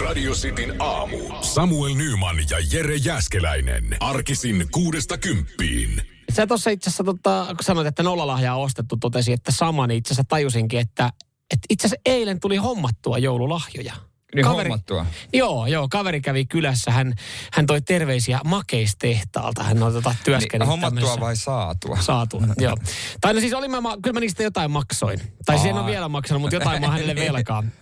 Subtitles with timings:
[0.00, 1.18] Radio Cityn aamu.
[1.40, 3.96] Samuel Nyman ja Jere Jäskeläinen.
[4.00, 6.02] Arkisin kuudesta kymppiin.
[6.32, 9.98] Sä tuossa itse asiassa, tota, kun sanoit, että nollalahjaa on ostettu, totesi, että sama, niin
[9.98, 11.04] itse asiassa tajusinkin, että,
[11.50, 13.94] että itse asiassa eilen tuli hommattua joululahjoja.
[14.34, 15.06] Niin hommattua.
[15.32, 17.14] Joo, joo, kaveri kävi kylässä, hän,
[17.52, 21.96] hän toi terveisiä makeistehtaalta, hän on tota, työskennellyt Niin, hommattua tämmöisessä- vai saatua?
[22.00, 22.76] Saatua, joo.
[23.20, 25.20] Tai no siis oli mä, kyllä mä niistä jotain maksoin.
[25.46, 25.86] Tai siihen on Aa.
[25.86, 27.32] vielä maksanut, mutta jotain mä hänelle Niin.
[27.32, 27.62] velkaa.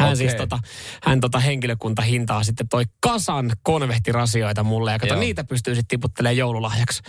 [0.00, 0.16] Hän Okei.
[0.16, 0.58] siis tota,
[1.02, 5.20] hän tota henkilökunta hintaa sitten toi kasan konvehtirasioita mulle ja kato Joo.
[5.20, 7.02] niitä pystyy sitten tiputtelemaan joululahjaksi.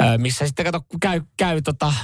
[0.00, 1.94] Ö, missä sitten kato käy, käy tota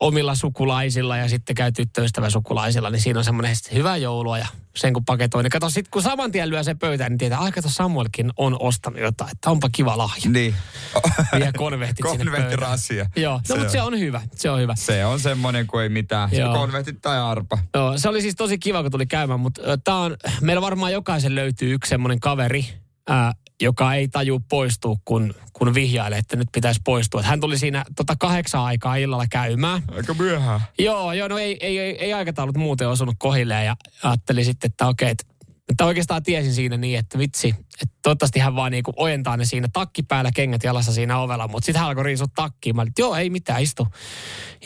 [0.00, 4.92] omilla sukulaisilla ja sitten käy tyttöystävän sukulaisilla, niin siinä on semmoinen hyvää joulua ja sen
[4.92, 5.42] kun paketoi.
[5.42, 9.00] Niin kato sitten kun saman tien lyö se pöytään, niin tietää, aika Samuelkin on ostanut
[9.00, 10.30] jotain, että onpa kiva lahja.
[10.30, 10.54] Niin.
[11.38, 12.02] Vie konvehtit.
[12.02, 13.06] Konvehtirasia.
[13.16, 14.74] Joo, no, Se mutta on- se on hyvä, se on hyvä.
[14.76, 16.28] Se on semmoinen kuin ei mitään.
[16.32, 16.54] Joo.
[16.54, 17.58] konvehtit tai arpa.
[17.74, 21.34] Joo, se oli siis tosi kiva, kun tuli käymään, mutta tää on, meillä varmaan jokaisen
[21.34, 22.66] löytyy yksi semmoinen kaveri,
[23.08, 23.32] ää,
[23.64, 27.22] joka ei taju poistua, kun, kun vihjailee, että nyt pitäisi poistua.
[27.22, 29.82] Hän tuli siinä tota kahdeksan aikaa illalla käymään.
[29.96, 30.60] Aika myöhään.
[30.78, 34.86] Joo, joo, no ei, ei, ei, ei aikataulut muuten osunut kohilleen ja ajattelin sitten, että
[34.86, 35.24] okei, että,
[35.68, 37.48] että oikeastaan tiesin siinä niin, että vitsi,
[37.82, 41.66] että toivottavasti hän vaan niinku ojentaa ne siinä takki päällä, kengät jalassa siinä ovella, mutta
[41.66, 42.76] sitten hän alkoi riisua takkiin.
[42.76, 43.86] Mä olin, joo, ei mitään, istu,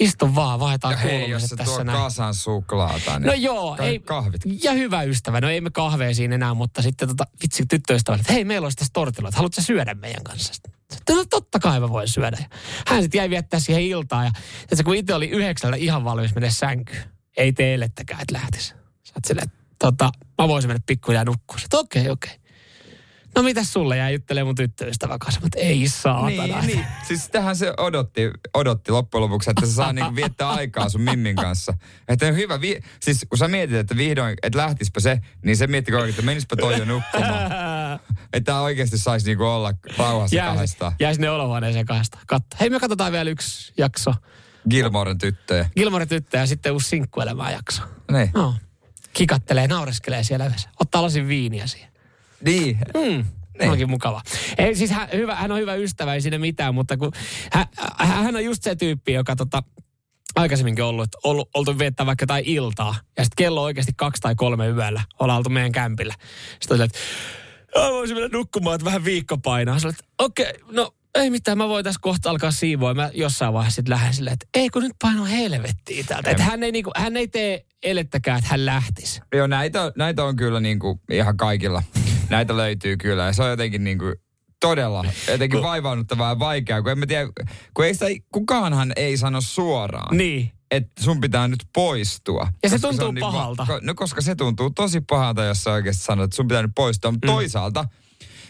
[0.00, 1.98] istu vaan, vaihdetaan Ja hei, jos se tässä tuo näin.
[1.98, 4.40] kasan suklaata, niin No joo, ei, kahvit.
[4.62, 5.40] ja hyvä ystävä.
[5.40, 8.76] No ei me kahvea siinä enää, mutta sitten tota, vitsi tyttöystävälle, että hei, meillä olisi
[8.76, 10.54] tässä tortilla, että haluatko sä syödä meidän kanssa?
[10.54, 12.38] Sitten, no totta kai mä voin syödä.
[12.86, 14.30] Hän sitten jäi viettää siihen iltaan ja
[14.72, 17.02] että kun itse oli yhdeksältä ihan valmis mennä sänkyyn,
[17.36, 18.68] ei teillettäkään, että lähtisi.
[19.04, 21.60] Sä oot silleen, tota, mä voisin mennä pikkuhiljaa nukkuun.
[21.60, 22.32] Sitten okei, okei.
[23.34, 25.40] No mitäs sulle jäi juttelee mun tyttöystävän kanssa?
[25.40, 26.28] Mutta ei saatana.
[26.28, 26.86] Niin, niin.
[27.08, 31.36] Siis sitähän se odotti, odotti loppujen lopuksi, että se saa niinku viettää aikaa sun Mimmin
[31.36, 31.74] kanssa.
[32.08, 35.66] Että on hyvä, vi- siis kun sä mietit, että vihdoin, että lähtispä se, niin se
[35.66, 37.50] miettikö oikein, että menispä toi jo nukkumaan.
[38.32, 40.92] että oikeasti saisi niinku olla rauhassa Jää, kahdestaan.
[41.00, 42.18] jää sinne olohuoneeseen kahdesta.
[42.26, 42.56] Katso.
[42.60, 44.14] Hei, me katsotaan vielä yksi jakso.
[44.70, 45.70] Gilmoren tyttöjä.
[45.76, 47.82] Gilmore tyttö ja sitten uusi sinkkuelämää jakso.
[48.12, 48.30] Niin.
[48.34, 48.54] No.
[49.18, 50.70] Kikattelee, naureskelee siellä yhdessä.
[50.80, 51.92] Ottaa lasin viiniä siihen.
[52.44, 52.78] Niin.
[52.94, 53.24] Mm.
[53.58, 53.70] Niin.
[53.70, 54.22] Onkin mukava.
[54.58, 57.12] Ei, siis hän, hyvä, hän on hyvä ystävä, ei siinä mitään, mutta kun
[57.52, 57.66] hän,
[57.98, 59.62] hän on just se tyyppi, joka tota,
[60.36, 64.20] aikaisemminkin ollut, että ollut, oltu viettää vaikka jotain iltaa, ja sitten kello on oikeasti kaksi
[64.20, 66.14] tai kolme yöllä, ollaan oltu meidän kämpillä.
[66.60, 66.98] Sitten on että
[67.74, 69.76] "Joo, voisin mennä nukkumaan, että vähän viikko painaa.
[69.76, 72.94] Että okei, no ei mitään, mä voin tässä kohta alkaa siivoa.
[72.94, 76.30] Mä jossain vaiheessa sitten lähden silleen, että ei kun nyt paino helvettiin täältä.
[76.30, 79.20] Että hän ei, niinku, hän ei tee elettäkään, että hän lähtisi.
[79.34, 81.82] Joo, näitä, näitä on kyllä niinku ihan kaikilla.
[82.30, 83.24] Näitä löytyy kyllä.
[83.24, 84.04] Ja se on jotenkin niinku
[84.60, 87.28] todella jotenkin vaivaannuttavaa ja vaikeaa, kun en mä tiedä,
[87.74, 90.16] kun ei sitä, kukaanhan ei sano suoraan.
[90.16, 90.52] Niin.
[90.70, 92.48] että sun pitää nyt poistua.
[92.62, 93.66] Ja se tuntuu on niin pahalta.
[93.68, 96.72] ko- no koska se tuntuu tosi pahalta, jos sä oikeasti sanot, että sun pitää nyt
[96.74, 97.10] poistua.
[97.10, 97.32] Mutta mm.
[97.32, 97.84] toisaalta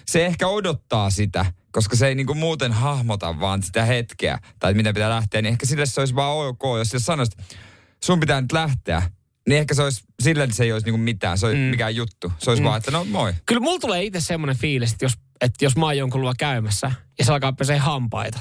[0.09, 4.95] se ehkä odottaa sitä, koska se ei niinku muuten hahmota vaan sitä hetkeä, tai miten
[4.95, 7.57] pitää lähteä, niin ehkä sille se olisi vaan ok, jos sille sanoisit, että
[8.05, 9.03] sun pitää nyt lähteä,
[9.49, 11.65] niin ehkä se olisi, sille se ei olisi niinku mitään, se olisi mm.
[11.65, 12.33] mikään juttu.
[12.39, 12.67] Se olisi mm.
[12.67, 13.35] vaan, että no moi.
[13.47, 16.93] Kyllä mulla tulee itse semmoinen fiilis, että jos, että jos mä oon jonkun luo käymässä
[17.19, 18.39] ja se alkaa pesee hampaita,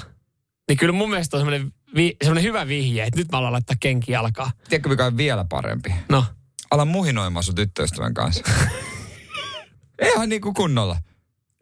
[0.68, 3.76] niin kyllä mun mielestä on semmoinen, vi, semmoinen hyvä vihje, että nyt mä alan laittaa
[3.80, 4.52] kenki jalkaa.
[4.70, 5.94] Tiedätkö mikä on vielä parempi?
[6.10, 6.26] No,
[6.72, 8.44] Ala muhinoimaan sun tyttöystävän kanssa.
[10.14, 10.98] Ihan niin kuin kunnolla.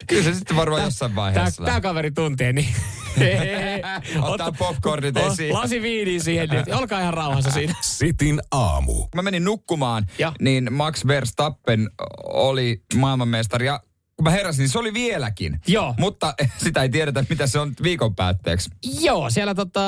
[0.07, 1.63] Kyllä se sitten varmaan jossain tää, vaiheessa.
[1.63, 2.67] tää kaveri tuntee, niin...
[4.22, 5.53] Ottaa popcornit esiin.
[5.53, 7.73] Lasi viiniä siihen, niin olkaa ihan rauhassa siinä.
[7.97, 8.94] Sitin aamu.
[8.94, 10.34] Kun mä menin nukkumaan, Ja.
[10.41, 11.89] niin Max Verstappen
[12.23, 13.66] oli maailmanmestari.
[13.66, 13.79] Ja
[14.16, 15.59] kun mä heräsin, niin se oli vieläkin.
[15.67, 15.95] Joo.
[16.00, 18.69] Mutta sitä ei tiedetä, mitä se on viikon päätteeksi.
[19.00, 19.81] Joo, siellä tota,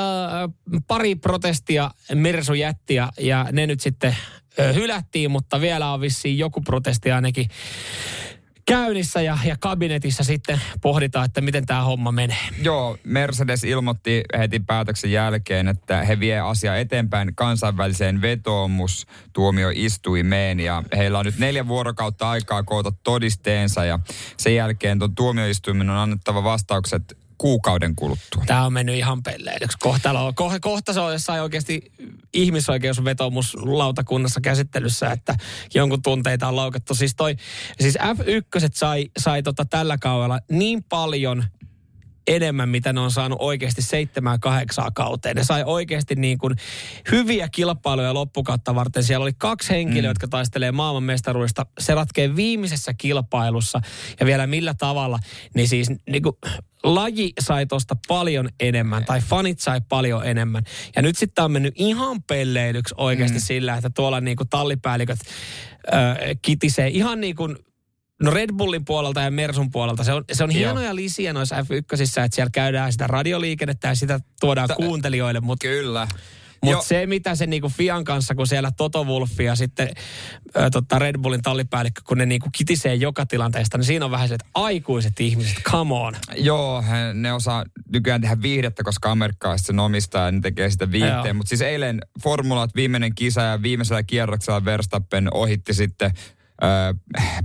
[0.88, 4.16] pari protestia Mersu jätti ja, ja ne nyt sitten
[4.60, 7.50] ö, hylättiin, mutta vielä on vissiin joku protesti ainakin
[8.68, 12.38] käynnissä ja, ja kabinetissa sitten pohditaan, että miten tämä homma menee.
[12.62, 21.20] Joo, Mercedes ilmoitti heti päätöksen jälkeen, että he vie asiaa eteenpäin kansainväliseen vetoomustuomioistuimeen ja heillä
[21.20, 24.00] on nyt neljä vuorokautta aikaa koota todisteensa ja
[24.38, 28.44] sen jälkeen tuon tuomioistuimen on annettava vastaukset kuukauden kuluttua.
[28.48, 29.78] Tämä on mennyt ihan pelleilyksi.
[29.80, 31.92] Kohtalo, ko, kohta se on jossain oikeasti
[32.34, 35.36] ihmisoikeusvetomuslautakunnassa käsittelyssä, että
[35.74, 36.96] jonkun tunteita on loukattu.
[36.96, 37.36] Siis, toi,
[37.82, 41.44] siis F1 sai, sai tota tällä kaudella niin paljon
[42.28, 45.36] enemmän, mitä ne on saanut oikeasti seitsemään kahdeksaa kauteen.
[45.36, 46.56] Ne sai oikeasti niin kuin
[47.12, 49.04] hyviä kilpailuja loppukautta varten.
[49.04, 50.12] Siellä oli kaksi henkilöä, mm.
[50.12, 51.66] jotka taistelee maailmanmestaruudesta.
[51.80, 53.82] Se ratkee viimeisessä kilpailussa
[54.20, 55.20] ja vielä millä tavalla.
[55.56, 56.36] Niin siis niin kuin,
[56.84, 60.64] laji sai tuosta paljon enemmän tai fanit sai paljon enemmän.
[60.96, 63.44] Ja nyt sitten on mennyt ihan pelleilyksi oikeasti mm.
[63.44, 67.58] sillä, että tuolla niin kuin tallipäälliköt ö, kitisee ihan niin kuin
[68.24, 70.04] No Red Bullin puolelta ja Mersun puolelta.
[70.04, 74.20] Se on, se on hienoja lisiä noissa F1, että siellä käydään sitä radioliikennettä ja sitä
[74.40, 75.40] tuodaan Ta- kuuntelijoille.
[75.40, 76.08] Mutta Kyllä.
[76.62, 79.90] mutta se, mitä se niinku Fian kanssa, kun siellä Toto Wolff ja sitten
[80.58, 84.28] ä, tota Red Bullin tallipäällikkö, kun ne niinku kitisee joka tilanteesta, niin siinä on vähän
[84.28, 86.16] se, että aikuiset ihmiset, come on.
[86.36, 90.92] Joo, he, ne osaa nykyään tehdä viihdettä, koska amerikkalaiset sen omistaa ja ne tekee sitä
[90.92, 91.36] viihteen.
[91.36, 96.12] Mutta siis eilen formulat viimeinen kisa ja viimeisellä kierroksella Verstappen ohitti sitten
[96.64, 96.68] ö,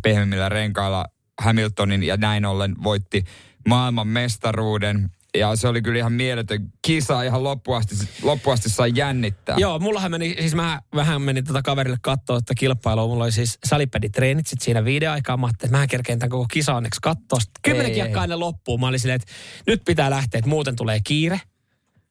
[0.02, 1.04] pehmemmillä renkailla
[1.42, 3.24] Hamiltonin ja näin ollen voitti
[3.68, 5.10] maailman mestaruuden.
[5.38, 9.56] Ja se oli kyllä ihan mieletön kisa, ihan loppuasti, loppuasti sai jännittää.
[9.58, 13.06] Joo, mullahan meni, siis mä vähän menin tota kaverille katsoa että kilpailua.
[13.06, 15.36] Mulla oli siis salipäditreenit sit siinä viiden aikaa.
[15.36, 17.40] Mä ajattelin, että mä kerkeen tämän koko kisa onneksi katsoa.
[17.40, 18.80] Sitten kymmenen kiekkaa ennen loppuun.
[18.80, 19.32] Mä olin silleen, että
[19.66, 21.40] nyt pitää lähteä, että muuten tulee kiire.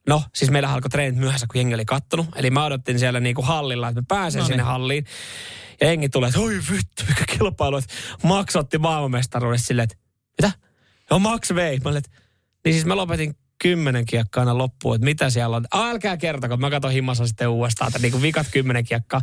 [0.08, 2.28] No, siis meillä alkoi treenit myöhässä, kun jengi oli kattonut.
[2.36, 4.54] Eli mä odottin siellä niinku hallilla, että mä pääsen no niin.
[4.54, 5.06] sinne halliin.
[5.82, 7.78] Ja jengi tulee, että oi vittu, mikä kilpailu.
[7.78, 7.94] Että
[8.24, 9.98] Max otti maailmanmestaruudessa silleen, että
[10.42, 10.52] mitä?
[11.12, 11.80] No Max vei.
[11.80, 12.12] Mä olin, että
[12.66, 15.66] niin siis mä lopetin kymmenen kiekkaa aina loppuun, että mitä siellä on.
[15.72, 19.22] Ah, älkää kertoko, mä katson himmassa sitten uudestaan, että niinku vikat kymmenen kiekkaa.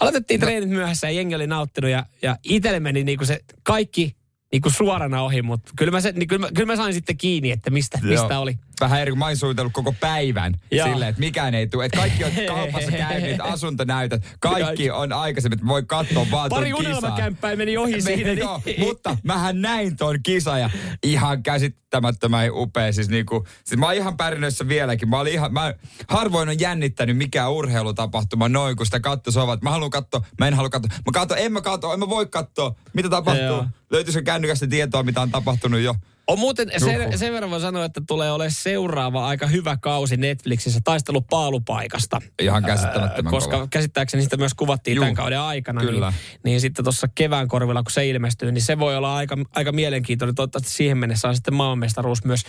[0.00, 0.46] Aloitettiin no.
[0.46, 4.16] treenit myöhässä ja jengi oli nauttinut ja, ja itselle meni niinku se kaikki
[4.52, 7.50] niinku suorana ohi, mutta kyllä mä, se, niin kyllä, mä, kyllä mä sain sitten kiinni,
[7.50, 8.58] että mistä, mistä oli.
[8.80, 10.88] Vähän eri, mä oon koko päivän Joo.
[10.88, 11.84] silleen, että mikään ei tule.
[11.84, 17.56] Että kaikki on kaupassa käynyt, asuntonäytöt, kaikki on aikaisemmin, että voi katsoa vaan Pari unelmakämppää
[17.56, 18.24] meni ohi siinä.
[18.24, 18.38] Niin.
[18.38, 20.70] Joo, mutta mähän näin ton kisa ja
[21.02, 22.92] ihan käsittämättömän upea.
[22.92, 25.08] Siis, niinku, siis mä oon ihan pärinöissä vieläkin.
[25.08, 25.74] Mä, olin ihan, mä
[26.08, 29.62] harvoin on jännittänyt mikä urheilutapahtuma noin, kun sitä katto sovat.
[29.62, 30.90] Mä haluan katsoa, mä en halua katsoa.
[30.96, 33.64] Mä katso, en mä katso, en mä voi katsoa, mitä tapahtuu.
[33.90, 35.94] Löytyisikö kännykästä tietoa, mitä on tapahtunut jo?
[36.26, 40.80] On muuten, sen, sen verran voi sanoa, että tulee ole seuraava aika hyvä kausi Netflixissä
[40.84, 42.20] taistelu paalupaikasta.
[42.42, 43.68] Ihan käsittämättömän Koska kova.
[43.70, 45.80] käsittääkseni sitä myös kuvattiin Juh, tämän kauden aikana.
[45.80, 46.10] Niin- kyllä.
[46.10, 49.72] Niin, niin sitten tuossa kevään korvilla, kun se ilmestyy, niin se voi olla aika, aika
[49.72, 50.34] mielenkiintoinen.
[50.34, 52.40] Toivottavasti siihen mennessä on sitten maailmanmestaruus myös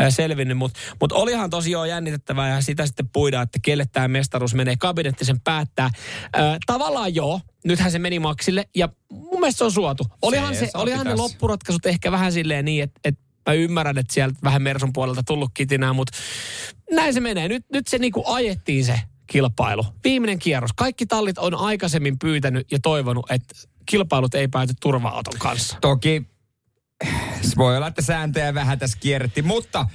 [0.00, 0.58] äh, selvinnyt.
[0.58, 4.76] Mutta mut olihan tosiaan jännitettävää ja sitä sitten puidaan, että kelle tämä mestaruus menee.
[4.78, 5.86] Kabinetti sen päättää.
[5.86, 10.04] Äh, tavallaan joo, nythän se meni maksille ja mun mielestä se on suotu.
[10.22, 14.14] Olihan, se, se olihan ne loppuratkaisut ehkä vähän silleen niin, että, että mä ymmärrän, että
[14.14, 16.18] sieltä vähän Mersun puolelta tullut kitinää, mutta
[16.90, 17.48] näin se menee.
[17.48, 19.86] Nyt, nyt se niinku ajettiin se kilpailu.
[20.04, 20.70] Viimeinen kierros.
[20.76, 23.54] Kaikki tallit on aikaisemmin pyytänyt ja toivonut, että
[23.86, 25.76] kilpailut ei pääty turva-auton kanssa.
[25.80, 26.22] Toki
[27.56, 29.86] voi olla, että sääntöjä vähän tässä kierrettiin, mutta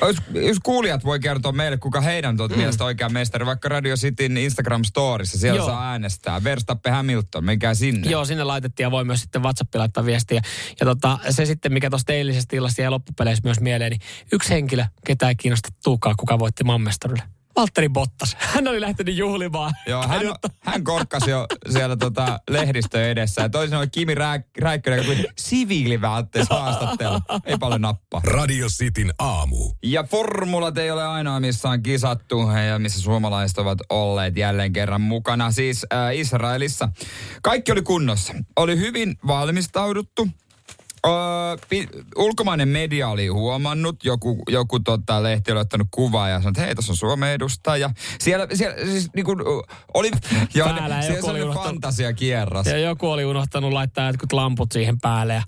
[0.00, 2.56] jos, jos kuulijat voi kertoa meille, kuka heidän tuot mm.
[2.56, 5.66] mielestä oikea mestari, vaikka Radio Cityn Instagram-storissa, siellä Joo.
[5.66, 6.44] saa äänestää.
[6.44, 8.10] Verstappen Hamilton, menkää sinne.
[8.10, 10.42] Joo, sinne laitettiin ja voi myös sitten WhatsAppilla laittaa viestiä.
[10.80, 14.00] Ja tota, se sitten, mikä tuosta eilisestä illasta ja loppupeleissä myös mieleen, niin
[14.32, 17.22] yksi henkilö, ketä ei kiinnosta tuukaa, kuka voitti mammestarille.
[17.56, 18.36] Valtteri Bottas.
[18.54, 19.72] Hän oli lähtenyt juhlimaan.
[19.86, 20.22] Joo, hän,
[20.60, 23.42] hän korkkasi jo siellä tota lehdistö edessä.
[23.42, 27.20] Ja toisin oli Kimi Räikkönen, joka tuli siviiliväätteessä haastattelu.
[27.44, 28.20] Ei paljon nappaa.
[28.24, 29.72] Radio Cityn aamu.
[29.82, 32.38] Ja formulat ei ole ainoa, missä on kisattu
[32.68, 35.50] ja missä suomalaiset ovat olleet jälleen kerran mukana.
[35.50, 36.88] Siis äh, Israelissa.
[37.42, 38.34] Kaikki oli kunnossa.
[38.56, 40.28] Oli hyvin valmistauduttu.
[41.06, 41.12] Öö,
[41.68, 46.60] pi, ulkomainen media oli huomannut, joku, joku tota, lehti oli ottanut kuvaa ja sanoi, että
[46.60, 47.90] hei, tässä on Suomen edustaja.
[48.20, 49.38] Siellä, siellä siis niin kuin,
[49.94, 50.10] oli,
[50.54, 52.66] jo, päällä, siellä oli unohtanut, fantasia kierras.
[52.66, 55.34] Ja joku oli unohtanut laittaa jotkut lamput siihen päälle.
[55.34, 55.42] Ja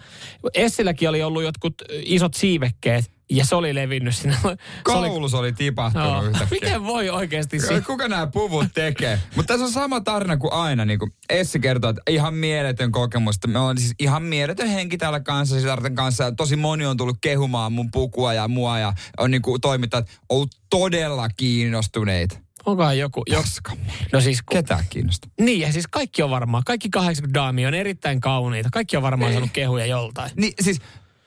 [0.54, 4.36] Essilläkin oli ollut jotkut isot siivekkeet, ja se oli levinnyt sinne.
[4.84, 6.48] Koulus oli, oli tipahtunut no, yhtäkkiä.
[6.50, 9.20] Miten voi oikeasti si- Kuka nämä puvut tekee?
[9.36, 10.84] Mutta tässä on sama tarina kuin aina.
[10.84, 13.36] Niin kuin Essi kertoo, että ihan mieletön kokemus.
[13.46, 16.32] Me on siis ihan mieletön henki täällä kanssa, sisarten kanssa.
[16.32, 20.50] Tosi moni on tullut kehumaan mun pukua ja mua ja on niin kuin toimittajat ollut
[20.70, 22.38] todella kiinnostuneita.
[22.66, 23.22] Onkohan joku...
[23.26, 23.72] Joska.
[24.12, 24.42] No siis...
[24.42, 25.30] Kun, Ketään kiinnostaa.
[25.40, 26.64] Niin, ja siis kaikki on varmaan.
[26.66, 28.68] Kaikki 80 daamia on erittäin kauniita.
[28.72, 29.34] Kaikki on varmaan Ei.
[29.34, 30.30] saanut kehuja joltain.
[30.36, 30.80] Niin, siis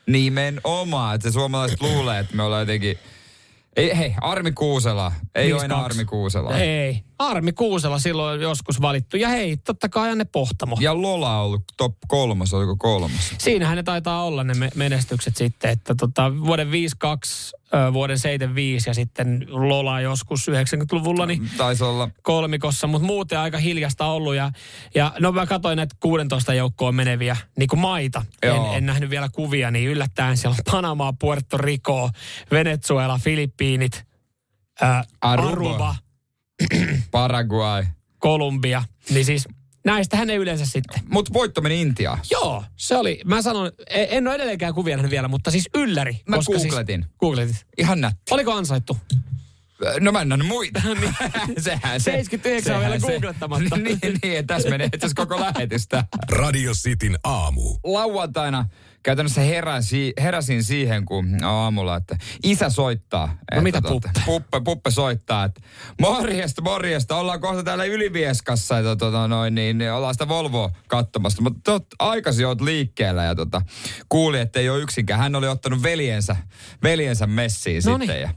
[0.08, 2.98] Nimenomaan, että se suomalaiset luulee, että me ollaan jotenkin...
[3.76, 5.12] Ei, hei, Armi Kuusela.
[5.34, 6.58] Ei ole enää Armi Kuusela.
[6.58, 7.07] Ei.
[7.18, 9.16] Armi Kuusela silloin joskus valittu.
[9.16, 10.76] Ja hei, totta kai Janne Pohtamo.
[10.80, 13.34] Ja Lola on ollut top kolmas, oliko kolmas?
[13.38, 17.56] Siinähän ne taitaa olla ne menestykset sitten, että tota, vuoden 52
[17.92, 22.10] vuoden 75 ja sitten Lola joskus 90-luvulla niin Taisi olla.
[22.22, 24.34] kolmikossa, mutta muuten aika hiljasta ollut.
[24.34, 24.52] Ja,
[24.94, 28.24] ja no mä katsoin näitä 16 joukkoon meneviä niin kuin maita.
[28.42, 32.10] En, en, nähnyt vielä kuvia, niin yllättäen siellä on Panamaa, Puerto Rico,
[32.50, 34.04] Venezuela, Filippiinit,
[34.80, 35.94] ää, Aruba, Aruba
[37.10, 37.86] Paraguay,
[38.18, 38.84] Kolumbia.
[39.10, 39.48] Niin siis
[39.84, 41.00] Näistähän ei yleensä sitten.
[41.08, 42.18] Mutta voitto meni Intiaan.
[42.30, 46.20] Joo, se oli, mä sanon, e- en ole edelleenkään kuvia nähnyt vielä, mutta siis ylläri.
[46.28, 47.02] Mä siis googletin.
[47.02, 47.56] Siis, googletit.
[47.78, 48.22] Ihan nätti.
[48.30, 48.96] Oliko ansaittu?
[50.00, 50.82] No mä en muita.
[51.00, 51.14] Niin.
[51.64, 53.76] sehän, 79 on vielä googlettamatta.
[53.84, 56.04] niin, niin, että tässä menee itse asiassa koko lähetystä.
[56.30, 57.78] Radio Cityn aamu.
[57.84, 58.68] Lauantaina
[59.08, 63.38] käytännössä heräsi, heräsin siihen, kun aamulla, että isä soittaa.
[63.54, 64.10] No mitä että, Puppe?
[64.26, 64.60] Puppe?
[64.64, 65.60] Puppe soittaa, että
[66.00, 71.42] morjesta, morjesta, ollaan kohta täällä Ylivieskassa ja tota, noin, niin, niin ollaan sitä Volvoa katsomassa.
[71.42, 73.62] Mutta tot, aikaisin oot liikkeellä ja tota,
[74.08, 75.20] kuuli, että ei ole yksikään.
[75.20, 76.36] Hän oli ottanut veljensä,
[76.82, 78.10] veljensä messiin Noniin.
[78.10, 78.22] sitten.
[78.22, 78.30] Ja,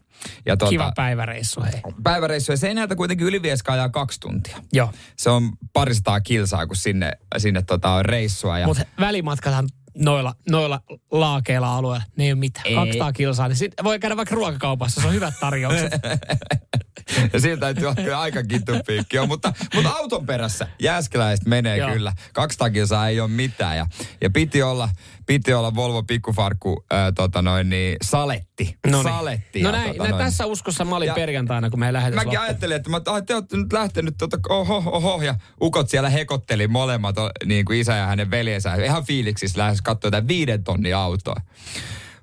[0.45, 1.81] ja tota, Kiva päiväreissu, hei.
[2.03, 2.51] päiväreissu.
[2.51, 4.57] Ja se ei näytä kuitenkin Ylivieska ajaa kaksi tuntia.
[4.73, 4.91] Joo.
[5.17, 8.59] Se on parisataa kilsaa, kun sinne, sinne tota, on reissua.
[8.59, 8.67] Ja...
[8.67, 10.81] Mutta välimatkathan noilla, noilla
[11.11, 12.67] laakeilla alueilla, ne ei ole mitään.
[12.67, 12.75] Ei.
[12.75, 15.91] 200 kilsaa, niin sit voi käydä vaikka ruokakaupassa, se on hyvät tarjoukset.
[17.33, 19.19] Ja siitä täytyy olla kyllä aika kitupiikki.
[19.19, 21.91] on, mutta, mutta auton perässä Jääskeläiset menee Joo.
[21.93, 22.13] kyllä.
[22.33, 23.77] 200 kilsaa ei ole mitään.
[23.77, 23.85] Ja,
[24.21, 24.89] ja piti, olla,
[25.25, 28.77] piti olla Volvo pikkufarkku ää, tota noin, niin, saletti.
[28.87, 29.03] Noniin.
[29.15, 29.61] Saletti.
[29.61, 30.23] No näin, tota noin.
[30.25, 32.25] tässä uskossa mä olin Ja- perjantaina, kun me lähdetään.
[32.27, 36.09] Mäkin ajattelin, että mä, ai, te olette nyt lähtenyt, tota, oho, oho, ja ukot siellä
[36.09, 37.15] hekotteli molemmat,
[37.45, 38.75] niin kuin isä ja hänen veljensä.
[38.75, 41.35] Ihan fiiliksissä lähes katsoi tätä viiden tonnin autoa.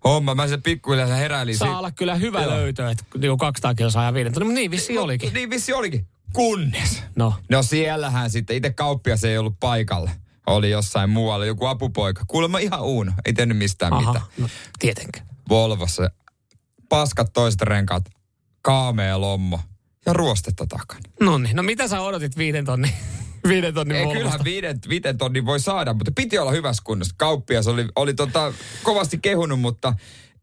[0.09, 1.57] Homma, mä se pikkuhiljaa heräilin.
[1.57, 2.50] Saa olla kyllä hyvä Joo.
[2.50, 4.33] löytö, että niinku 200 kilsaa ja viiden.
[4.33, 5.33] No niin vissi olikin.
[5.33, 6.07] Niin vissi olikin.
[6.33, 7.03] Kunnes.
[7.17, 7.35] No.
[7.49, 10.11] No siellähän sitten, itse kauppias ei ollut paikalla.
[10.47, 12.25] Oli jossain muualla, joku apupoika.
[12.29, 14.27] Kuulemma ihan uuno, ei tehnyt mistään Aha, mitään.
[14.38, 14.49] no
[14.79, 15.23] tietenkin.
[15.49, 16.11] Volvossa
[16.88, 18.05] paskat toiset renkaat,
[18.62, 19.61] kaamea lommo
[20.07, 21.00] ja ruostetta takana.
[21.21, 22.93] No niin, no mitä sä odotit viiden tonnin,
[23.49, 27.14] viiden tonnin Ei, kyllähän viiden, viiden tonnin voi saada, mutta piti olla hyvässä kunnossa.
[27.18, 28.52] Kauppias oli, oli tota,
[28.83, 29.95] kovasti kehunut, mutta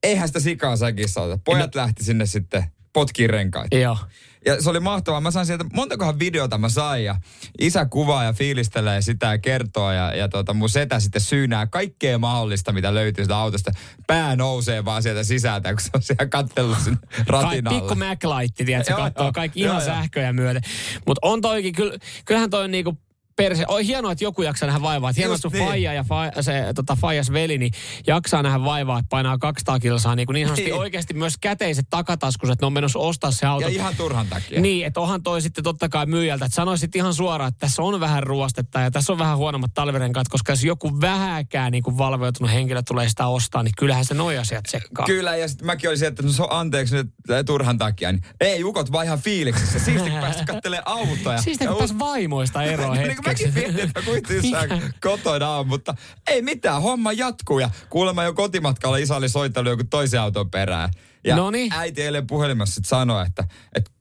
[0.03, 1.39] eihän sitä sikaa säkissä ota.
[1.43, 2.63] Pojat lähti sinne sitten
[2.95, 3.77] potkiin renkaita.
[3.77, 3.97] Joo.
[4.45, 5.21] Ja se oli mahtavaa.
[5.21, 7.15] Mä sain sieltä, montakohan videota mä sain ja
[7.59, 12.17] isä kuvaa ja fiilistelee sitä ja kertoo ja, ja tota, mun setä sitten syynää kaikkea
[12.17, 13.71] mahdollista, mitä löytyy sitä autosta.
[14.07, 17.79] Pää nousee vaan sieltä sisältä, kun se on siellä kattellut Kai, ratin alle.
[17.79, 19.85] pikku MacLight, tiedätkö, katsoo kaikki ihan joo.
[19.85, 20.61] sähköjä myöten.
[21.07, 22.97] Mutta on toikin, kyllä, kyllähän toi on niinku
[23.35, 23.65] perse.
[23.67, 25.11] On hienoa, että joku jaksaa nähdä vaivaa.
[25.17, 25.65] Hienoa, että sun niin.
[25.65, 27.71] faija ja fa, se tota, faijas veli niin
[28.07, 30.79] jaksaa nähdä vaivaa, että painaa 200 kilsaa niin, kuin niin sanotusti Niin.
[30.79, 33.67] oikeasti myös käteiset takataskus, että ne on menossa ostaa se auto.
[33.67, 34.61] Ja ihan turhan takia.
[34.61, 37.99] Niin, että onhan toi sitten totta kai myyjältä, että sanoisit ihan suoraan, että tässä on
[37.99, 42.51] vähän ruostetta ja tässä on vähän huonommat talvirenkaat, koska jos joku vähäkään niin kuin valveutunut
[42.51, 45.05] henkilö tulee sitä ostaa, niin kyllähän se noi asiat tsekkaa.
[45.05, 47.07] Kyllä, ja sitten mäkin olin sieltä, että no se on anteeksi nyt
[47.45, 48.11] turhan takia.
[48.11, 49.79] Niin, ei, ukot vaan ihan fiiliksissä.
[49.79, 51.41] Siisti päästä kattelee autoja.
[51.41, 53.46] Siis Ja kun pääs vaimoista eroon niin hetkeksi.
[53.48, 55.96] mäkin mietin, että kuitenkin kotona on, mutta
[56.27, 57.60] ei mitään, homma jatkuu.
[57.60, 60.89] Ja kuulemma jo kotimatkalla isä oli soittanut joku toisen auton perään.
[61.24, 61.74] Ja Noniin.
[61.74, 63.44] äiti eilen puhelimessa sitten sanoi, että,
[63.75, 63.91] että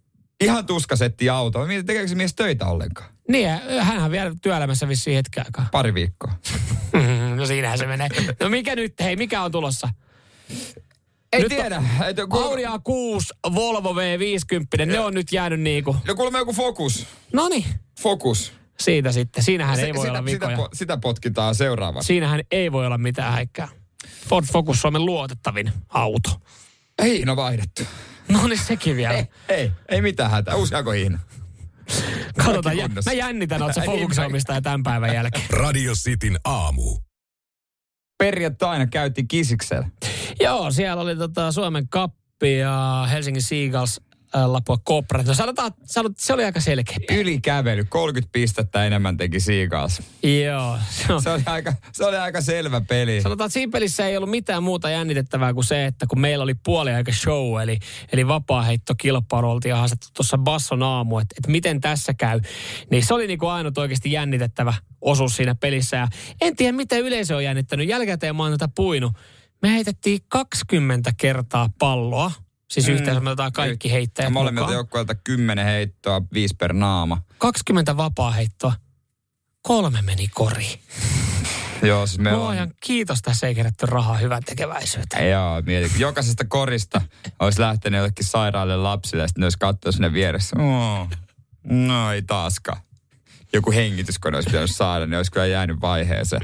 [0.41, 1.59] ihan tuskasetti auto.
[1.59, 3.11] Mä mietin, tekeekö se mies töitä ollenkaan?
[3.29, 3.49] Niin,
[3.81, 5.69] hänhän vielä työelämässä vissiin hetken aikaa.
[5.73, 6.33] Pari viikkoa.
[7.37, 8.09] No siinähän se menee.
[8.41, 9.89] No mikä nyt, hei, mikä on tulossa?
[11.33, 11.83] Ei Nyt tiedä.
[12.09, 15.97] Että kuul- Audi A6, Volvo V50, ne on nyt jäänyt niinku.
[16.09, 17.07] No kuulemma joku fokus.
[17.33, 17.65] No niin,
[18.01, 18.53] Fokus.
[18.81, 19.43] Siitä sitten.
[19.43, 20.67] Siinähän ei voi sitä, olla sitä, vikoja.
[20.67, 22.07] po- sitä potkitaan seuraavaksi.
[22.07, 23.69] Siinähän ei voi olla mitään häikkää.
[24.29, 26.31] Ford Focus Suomen luotettavin auto.
[26.99, 27.83] Ei, no vaihdettu.
[28.29, 29.15] No niin sekin vielä.
[29.15, 30.55] Ei, ei, ei mitään hätää.
[30.55, 31.19] Uusi Hiina.
[32.45, 35.45] Katsotaan, jä, mä jännitän, oot se Niin, Focuksen omistaja tämän päivän jälkeen.
[35.51, 36.99] Radio Cityn aamu.
[38.19, 39.89] Perjantaina käytiin Kisiksellä.
[40.41, 44.01] Joo, siellä oli tota Suomen kappi ja Helsingin Seagulls
[44.35, 45.23] Lapua Copra.
[45.23, 46.97] No sanotaan, sanot, se oli aika selkeä.
[47.11, 50.03] Ylikävely, 30 pistettä enemmän teki Seagulls.
[50.45, 50.79] Joo.
[50.91, 53.23] Se on, Se oli aika, se oli aika selvä peli.
[53.23, 56.55] Sanotaan, että siinä pelissä ei ollut mitään muuta jännitettävää kuin se, että kun meillä oli
[56.55, 57.79] puoli aika show, eli,
[58.13, 62.41] eli vapaa-heittokilpailu, oltiin haastettu tuossa Basson aamu, että, että miten tässä käy.
[62.91, 65.97] Niin se oli niin kuin ainut oikeasti jännitettävä osuus siinä pelissä.
[65.97, 66.09] Ja
[66.41, 67.89] en tiedä, mitä yleisö on jännittänyt.
[67.89, 69.13] Jälkikäteen mä oon tätä puinut.
[69.63, 72.33] Me heitettiin 20 kertaa palloa.
[72.75, 72.93] Siis mm.
[72.93, 74.75] yhteensä me otetaan kaikki heittäjät Molemmilta mukaan.
[74.75, 77.23] joukkueilta 10 heittoa, 5 per naama.
[77.39, 78.73] 20 vapaa-heittoa.
[79.63, 80.81] Kolme meni koriin.
[81.83, 82.57] Joo, siis me on...
[82.81, 85.31] Kiitos, tässä ei kerätty rahaa hyvän tekeväisyyteen.
[85.31, 85.91] Joo, mietin.
[85.91, 87.01] kun Jokaisesta korista
[87.41, 90.57] olisi lähtenyt jollekin sairaalle lapsille ja sitten ne olisi katsonut sinne vieressä.
[90.59, 91.09] Oh,
[91.65, 92.81] no ei taaskaan.
[93.55, 96.43] Joku hengityskone olisi pitänyt saada, niin olisi kyllä jäänyt vaiheeseen.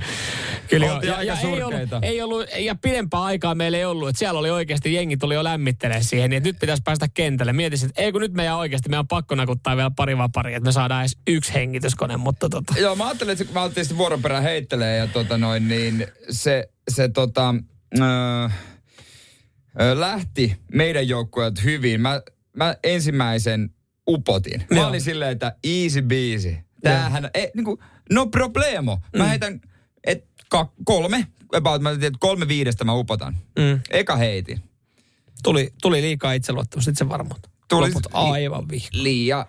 [0.69, 0.95] Kyllä.
[0.95, 4.41] Oltiin ja, ja ei, ollut, ei ollut, ja pidempää aikaa meillä ei ollut, että siellä
[4.41, 7.53] oli oikeasti jengi tuli jo lämmittelemään siihen, niin että nyt pitäisi päästä kentälle.
[7.53, 10.69] Mietisin, että ei kun nyt meidän oikeasti, meidän on pakko nakuttaa vielä pari vaparia, että
[10.69, 12.75] me saadaan edes yksi hengityskone, mutta tota.
[12.79, 17.09] Joo, mä ajattelin, että mä sitten vuoron perään heittelee ja tota noin, niin se, se
[17.09, 17.55] tota,
[17.99, 18.49] öö,
[19.95, 22.01] lähti meidän joukkueelta hyvin.
[22.01, 22.23] Mä,
[22.57, 23.71] mä ensimmäisen
[24.09, 24.65] upotin.
[24.71, 24.89] Mä Joo.
[24.89, 26.57] olin silleen, että easy beasy.
[26.83, 27.79] Tämähän, ei, niin kuin,
[28.13, 28.99] no problemo.
[29.17, 29.29] Mä Mm.
[29.29, 29.61] heitän,
[30.05, 33.37] et, ka, kolme, about, mä tiedän, että kolme viidestä mä upotan.
[33.59, 33.81] Mm.
[33.91, 34.61] Eka heitin.
[35.43, 37.51] Tuli, tuli liikaa itseluottamusta, itse varmuutta.
[37.69, 38.89] Tuli- loput aivan vihko.
[38.93, 39.45] liian...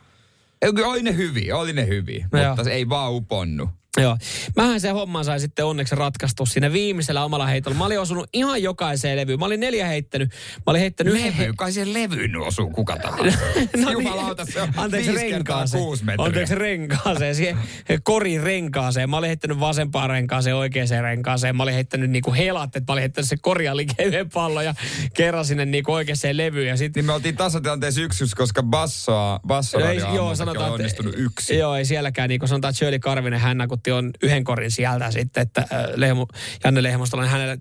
[0.86, 2.64] Oli ne hyviä, oli ne hyviä, No mutta joo.
[2.64, 3.70] se ei vaan uponnu.
[3.98, 4.18] Joo.
[4.56, 7.78] Mähän se homma sai sitten onneksi ratkaistu siinä viimeisellä omalla heitolla.
[7.78, 9.40] Mä olin osunut ihan jokaiseen levyyn.
[9.40, 10.30] Mä olin neljä heittänyt.
[10.58, 11.34] Mä olin heittänyt yhden...
[11.38, 13.38] Levy, kai siihen levyyn osuu kuka tahansa.
[13.92, 14.84] Jumalauta, se on No niin.
[14.84, 15.84] Anteeksi viisi renkaaseen.
[15.84, 16.26] kuusi metriä.
[16.26, 17.36] Anteeksi renkaaseen.
[17.36, 17.58] Siihen
[18.04, 19.10] korin renkaaseen.
[19.10, 21.56] Mä olin heittänyt vasempaan renkaaseen, oikeaan renkaaseen.
[21.56, 24.74] Mä olin heittänyt niinku helat, että mä olin heittänyt se koria liikkeelle pallo ja
[25.14, 26.68] kerran sinne niinku oikeaan levyyn.
[26.68, 31.14] Ja sit, Niin me oltiin tasatilanteessa yksi, koska bassoa, bassoa ei, joo, sanotaan, on onnistunut
[31.18, 31.58] yksi.
[31.58, 32.30] Joo, ei sielläkään.
[32.30, 35.86] Niin kuin sanotaan, että Shirley Karvinen, hän nakutti on yhden korin sieltä sitten, että äh,
[35.96, 36.28] Lehmu,
[36.64, 37.58] Janne Lehmostolla, niin hänelle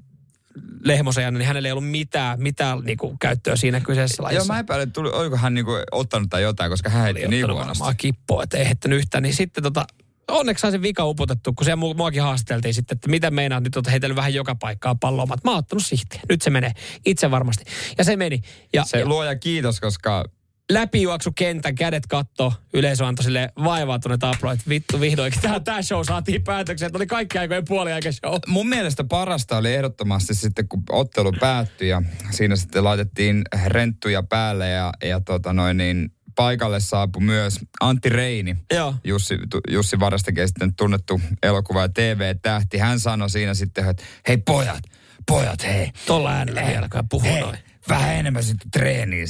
[0.85, 4.41] Lehmosen Janne, niin hänellä ei ollut mitään, mitään niin kuin, käyttöä siinä kyseisessä lajissa.
[4.53, 7.31] Joo, mä epäilen, että tuli, oliko hän niinku ottanut tai jotain, koska hän heitti oli
[7.31, 7.69] niin huonosti.
[7.69, 9.23] varmaan kippoa, että ei heittänyt yhtään.
[9.23, 9.87] Niin sitten tota,
[10.29, 13.77] onneksi sai sen vika upotettu, kun se mua- muakin haasteltiin sitten, että mitä meinaat nyt,
[13.77, 15.27] että heitellyt vähän joka paikkaa palloa.
[15.27, 16.21] Mä oon, Mä oon ottanut sihtiä.
[16.29, 16.73] Nyt se menee.
[17.07, 17.65] Itse varmasti.
[17.99, 18.41] Ja se meni.
[18.73, 20.25] Ja, Se ja luoja kiitos, koska
[20.71, 24.69] läpijuoksu kentän, kädet katto, yleisö antoi sille vaivautuneet aplodit.
[24.69, 28.35] Vittu vihdoinkin tämä, tämä show saatiin päätökseen, että oli kaikki aikojen puoliaika show.
[28.47, 34.69] mun mielestä parasta oli ehdottomasti sitten, kun ottelu päättyi ja siinä sitten laitettiin renttuja päälle
[34.69, 38.57] ja, ja tota noin niin, paikalle saapui myös Antti Reini.
[38.75, 38.95] Joo.
[39.05, 39.39] Jussi,
[39.71, 42.79] Jussi Varastakin sitten tunnettu elokuva- ja TV-tähti.
[42.79, 44.83] Hän sanoi siinä sitten, että hei pojat,
[45.27, 45.91] pojat hei.
[46.07, 47.59] Tuolla äänellä vielä, kun hän puhuu hei, noin.
[47.91, 49.25] Vähän enemmän sitten treeniä,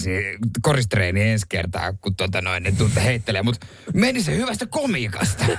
[0.62, 3.42] koristreeniä ensi kertaa, kun tota noin, ne tuutte heittelee.
[3.42, 5.44] Mutta meni se hyvästä komiikasta.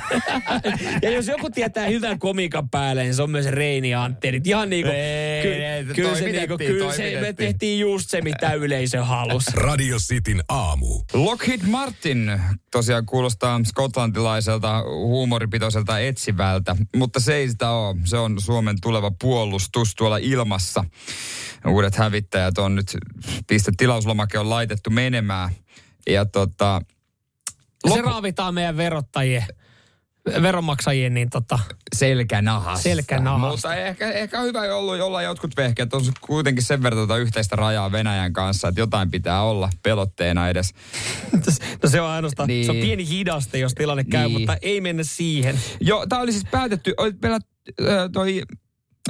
[1.01, 4.27] Ja jos joku tietää hyvän komiikan päälle, niin se on myös Reini ja Antti.
[4.27, 7.34] Eli Ihan niin kuin, Ei, ky, ei, kyllä se, niin kuin, toimitettiin, kyllä se, me
[7.34, 9.51] tehtiin just se, mitä yleisö halusi.
[9.67, 11.01] Radio Cityn aamu.
[11.13, 12.41] Lockheed Martin
[12.72, 17.98] tosiaan kuulostaa skotlantilaiselta huumoripitoiselta etsivältä, mutta se ei sitä ole.
[18.03, 20.84] Se on Suomen tuleva puolustus tuolla ilmassa.
[21.67, 22.90] Uudet hävittäjät on nyt,
[23.48, 25.50] piste tilauslomake on laitettu menemään.
[26.10, 26.81] Ja tota,
[27.88, 29.45] Se Lopu- raavitaan meidän verottajien,
[30.41, 31.60] veronmaksajien, niin tota,
[31.95, 32.83] selkänahasta.
[32.83, 33.48] Selkänahasta.
[33.69, 35.93] Mutta ehkä, ehkä on hyvä ollut olla jotkut vehkeet.
[35.93, 40.73] On kuitenkin sen verran tuota yhteistä rajaa Venäjän kanssa, että jotain pitää olla pelotteena edes.
[41.84, 42.65] no se on ainoastaan, Niin.
[42.65, 44.39] se on pieni hidaste, jos tilanne käy, Niin.
[44.39, 45.60] mutta ei mennä siihen.
[45.80, 47.13] Joo, tämä oli siis päätetty, oli
[47.82, 48.41] äh, toi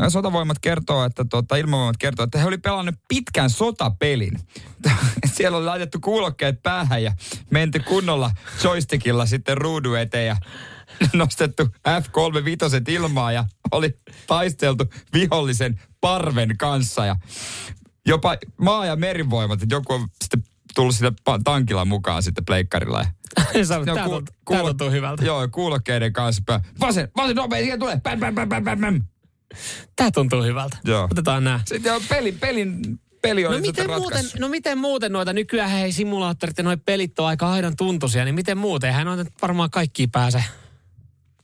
[0.09, 4.39] sotavoimat kertoo, että tota, ilmavoimat kertoo, että he oli pelannut pitkän sotapelin.
[5.33, 7.13] Siellä oli laitettu kuulokkeet päähän ja
[7.49, 8.31] menty kunnolla
[8.63, 10.37] joystickilla sitten ruudun eteen ja
[11.13, 17.15] nostettu F-35 ilmaa ja oli taisteltu vihollisen parven kanssa ja
[18.07, 20.43] jopa maa- ja merivoimat, että joku on sitten
[20.75, 20.95] tullut
[21.29, 25.25] pa- tankilla mukaan sitten pleikkarilla ja Sano, Joo, tää, ku- tuntuu, kuulo- tää tuntuu hyvältä.
[25.25, 26.61] Joo, kuulokkeiden kanssa.
[26.79, 27.99] Vasen, vasen, nopea, siihen tulee.
[28.03, 29.01] Bäm, bäm, bäm, bäm, bäm,
[29.51, 29.87] bäm.
[29.95, 30.77] Tää tuntuu hyvältä.
[30.83, 31.07] Joo.
[31.11, 31.59] Otetaan nää.
[31.65, 35.69] Sitten on peli, pelin, peli oli No sitten miten, muuten, no miten muuten noita, nykyään
[35.71, 38.93] hei simulaattorit ja noi pelit on aika aidan tuntuisia, niin miten muuten?
[38.93, 40.43] Hän on nyt varmaan kaikki pääse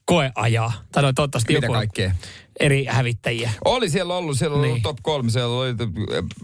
[0.06, 0.74] koeajaa.
[0.91, 2.12] Tai no, toivottavasti Mitä joku kaikkea?
[2.60, 3.52] eri hävittäjiä.
[3.65, 4.72] Oli siellä ollut, siellä oli Niin.
[4.72, 5.74] ollut top kolme, siellä oli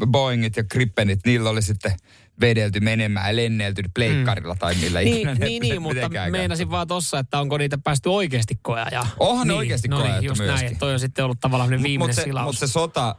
[0.07, 1.91] Boeingit ja Grippenit, niillä oli sitten
[2.41, 6.87] vedelty menemään ja lennelty pleikkarilla tai millä ikinä Niin, ne niin, niin mutta meinasin vaan
[6.87, 9.07] tossa, että onko niitä päästy oikeasti koeajaa.
[9.19, 11.99] Onhan ne niin, oikeasti no niin, just näin, toi on sitten ollut tavallaan ne viimeinen
[11.99, 12.45] Mutta se, silaus.
[12.45, 13.15] mut se sota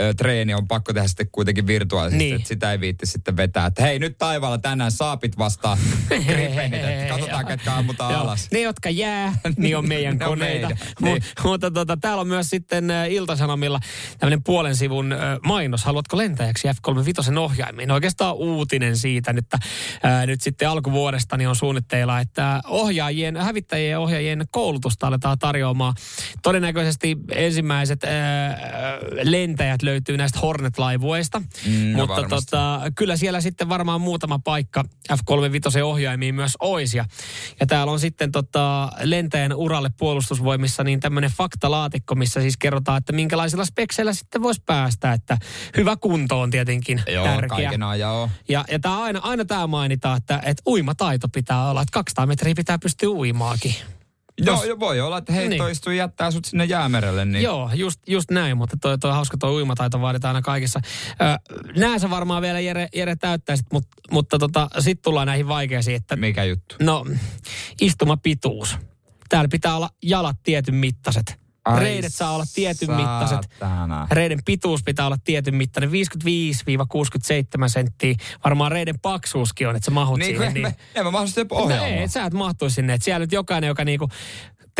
[0.00, 2.36] ö, treeni on pakko tehdä sitten kuitenkin virtuaalisesti, Niin.
[2.36, 3.66] että sitä ei viitti sitten vetää.
[3.66, 5.78] Että hei, nyt taivaalla tänään saapit vastaa
[6.26, 8.22] Grippenit, että katsotaan ketkä ammutaan Joo.
[8.22, 8.48] alas.
[8.52, 10.68] Ne, jotka jää, niin on meidän Ne on koneita.
[10.68, 11.22] meidän, niin.
[11.44, 13.80] mutta tota, täällä on myös sitten Iltasanomilla
[14.18, 15.84] tämmöinen puolen sivun mainos.
[15.84, 17.90] Haluatko lentäjäksi F-35 ohjaimiin?
[17.90, 19.58] Oikeastaan uutinen siitä, että
[20.26, 25.94] nyt sitten alkuvuodesta niin on suunnitteilla, että ohjaajien, hävittäjien ja ohjaajien koulutusta aletaan tarjoamaan.
[26.42, 28.10] Todennäköisesti ensimmäiset äh,
[29.22, 35.82] lentäjät löytyy näistä Hornet-laivueista, Mm, no mutta tota, kyllä siellä sitten varmaan muutama paikka F-35
[35.82, 36.94] ohjaimiin myös ois.
[36.94, 37.04] Ja,
[37.60, 43.12] ja täällä on sitten tota, lentäjän uralle puolustusvoimissa niin tämmöinen faktalaatikko, missä siis kerrotaan, että
[43.12, 45.12] minkälaisilla spekseillä sitten voisi päästä.
[45.12, 45.38] Että
[45.76, 47.70] hyvä kunto on tietenkin Joo, tärkeä.
[47.98, 48.30] joo.
[48.48, 52.54] Ja, ja tää aina, aina tämä mainitaan, että, että uimataito pitää olla, että 200 metriä
[52.56, 53.74] pitää pystyä uimaakin.
[54.46, 55.96] Joo, jo voi olla, että heitto Niin.
[55.96, 57.24] jättää sut sinne jäämerelle.
[57.24, 57.44] Niin.
[57.44, 60.80] Joo, just, just näin, mutta toi, toi hauska toi uimataito vaaditaan aina kaikissa.
[61.76, 66.16] Nää sä varmaan vielä Jere, Jere täyttäisit, mutta, mutta tota, sitten tullaan näihin vaikeisiin, että
[66.16, 66.74] Mikä juttu?
[66.80, 67.06] no,
[67.80, 68.76] istumapituus.
[69.28, 71.39] Täällä pitää olla jalat tietyn mittaiset.
[71.64, 73.38] Ai Reidet saa olla tietyn mittaiset.
[74.10, 75.92] Reiden pituus pitää olla tietyn mittainen, 55-67
[77.66, 78.14] senttiä.
[78.44, 80.46] Varmaan reiden paksuuskin on, että sä mahut Niin, siihen.
[80.48, 80.62] en, Niin.
[80.62, 81.90] mä, en mä mahdollisesti No ohjaamaan.
[81.92, 82.94] ei, et sä et mahtuisi sinne.
[82.94, 84.08] Et siellä nyt jokainen, joka niinku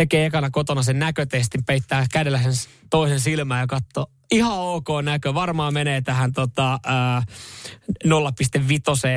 [0.01, 2.53] tekee ekana kotona sen näkötestin, peittää kädellä sen
[2.91, 7.23] toisen silmään ja katsoo, ihan ok näkö, varmaan menee tähän tota, ää,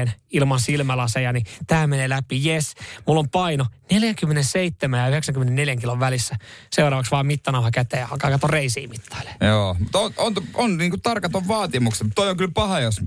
[0.05, 2.73] 0,5 ilman silmälaseja, niin tämä menee läpi, yes.
[3.07, 6.35] Mulla on paino 47 ja 94 kilon välissä.
[6.71, 9.37] Seuraavaksi vaan mittanauha käteen ja alkaa katsoa reisiä mittailemaan.
[9.41, 12.07] Joo, mutta on, on, on, on niin kuin tarkat on vaatimukset.
[12.15, 13.01] Toi on kyllä paha, jos,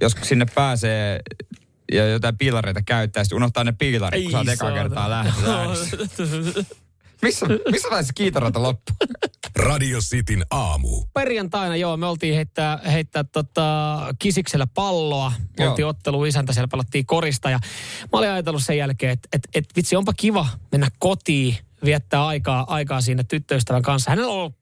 [0.00, 1.20] jos sinne pääsee
[1.92, 4.82] ja jotain piilareita käyttää, sitten unohtaa ne piilarit, kun sä oot eka saatana.
[4.82, 5.96] kertaa lähdössä.
[7.22, 8.92] missä, missä vaiheessa kiitorata loppu?
[9.56, 11.04] Radio Cityn aamu.
[11.14, 15.32] perjantaina, joo, me oltiin heittää, heittää tota, kisiksellä palloa.
[15.58, 15.70] Me Joo.
[15.70, 17.50] oltiin ottelu isäntä, siellä pelattiin korista.
[17.50, 17.58] Ja
[18.02, 22.64] mä olin ajatellut sen jälkeen, että et, et, vitsi, onpa kiva mennä kotiin, viettää aikaa,
[22.68, 24.10] aikaa siinä tyttöystävän kanssa.
[24.10, 24.56] Hänellä on ollut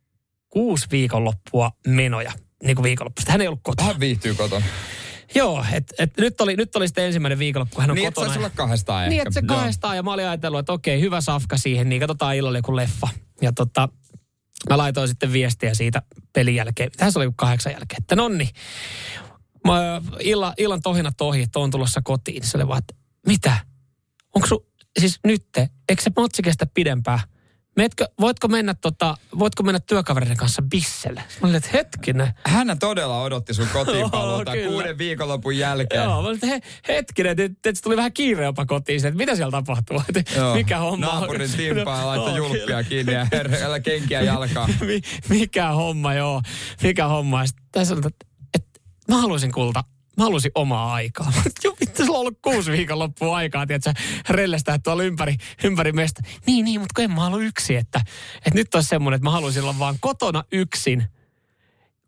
[0.48, 3.32] kuusi viikonloppua menoja, niin kuin viikonloppuista.
[3.32, 3.86] Hän ei ollut kotona.
[3.86, 4.66] Hän viihtyy kotona.
[5.34, 8.36] Joo, että et nyt, oli, nyt oli sitten ensimmäinen viikonloppu, kun hän on Niin, kotona.
[8.36, 9.08] olla kahdestaan.
[9.08, 12.36] Niin, että se kahdestaan ja mä olin ajatellut, että okei, hyvä safka siihen, niin katsotaan
[12.36, 13.08] illalla joku leffa.
[13.42, 13.88] Ja tota,
[14.68, 16.90] mä laitoin sitten viestiä siitä pelin jälkeen.
[16.96, 18.48] Tähän se oli kahdeksan jälkeen, että nonni.
[19.66, 22.44] Mä, illa, illan tohina tohi, että on tulossa kotiin.
[22.44, 22.94] Se oli vaan, että
[23.26, 23.56] mitä?
[24.34, 24.66] Onko su,
[25.00, 27.20] siis nytte, eikö se matsi kestä pidempään?
[27.78, 31.22] Meetkö, voitko mennä, tota, voitko mennä työkavereiden kanssa bisselle?
[31.40, 32.32] Mä olin, että hetkinen.
[32.46, 34.72] Hän todella odotti sun kotiin paluuta Joo, kyllä.
[34.72, 36.04] kuuden viikonlopun jälkeen.
[36.04, 39.50] Joo, mä olin, että he, hetkinen, että, tuli vähän kiire jopa kotiin, että mitä siellä
[39.50, 40.02] tapahtuu,
[40.36, 40.54] Joo.
[40.54, 41.06] mikä homma.
[41.06, 43.26] Naapurin timpaa laittoi Joo, julppia kiinni ja
[43.64, 44.68] älä kenkiä jalkaa.
[44.80, 46.42] Mi, mikä homma, joo.
[46.82, 47.40] Mikä homma.
[47.40, 49.84] Ja sit Tässä on, että, että mä haluaisin kulta,
[50.18, 51.32] mä haluaisin omaa aikaa.
[51.64, 53.92] Joo, vittu, sulla on ollut kuusi viikon loppua aikaa, tiedätkö,
[54.28, 56.22] rellestää tuolla ympäri, ympäri mestä.
[56.46, 58.00] Niin, niin, mutta kun en mä halua yksi, että,
[58.36, 61.04] että nyt olisi semmoinen, että mä haluaisin olla vaan kotona yksin,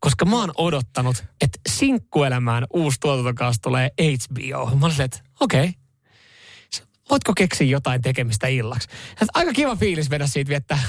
[0.00, 4.76] koska mä oon odottanut, että sinkkuelämään uusi tuotantokausi tulee HBO.
[4.76, 5.72] Mä olin, että okei, okay.
[7.10, 8.88] voitko keksiä jotain tekemistä illaksi?
[9.34, 10.80] Aika kiva fiilis mennä siitä viettää.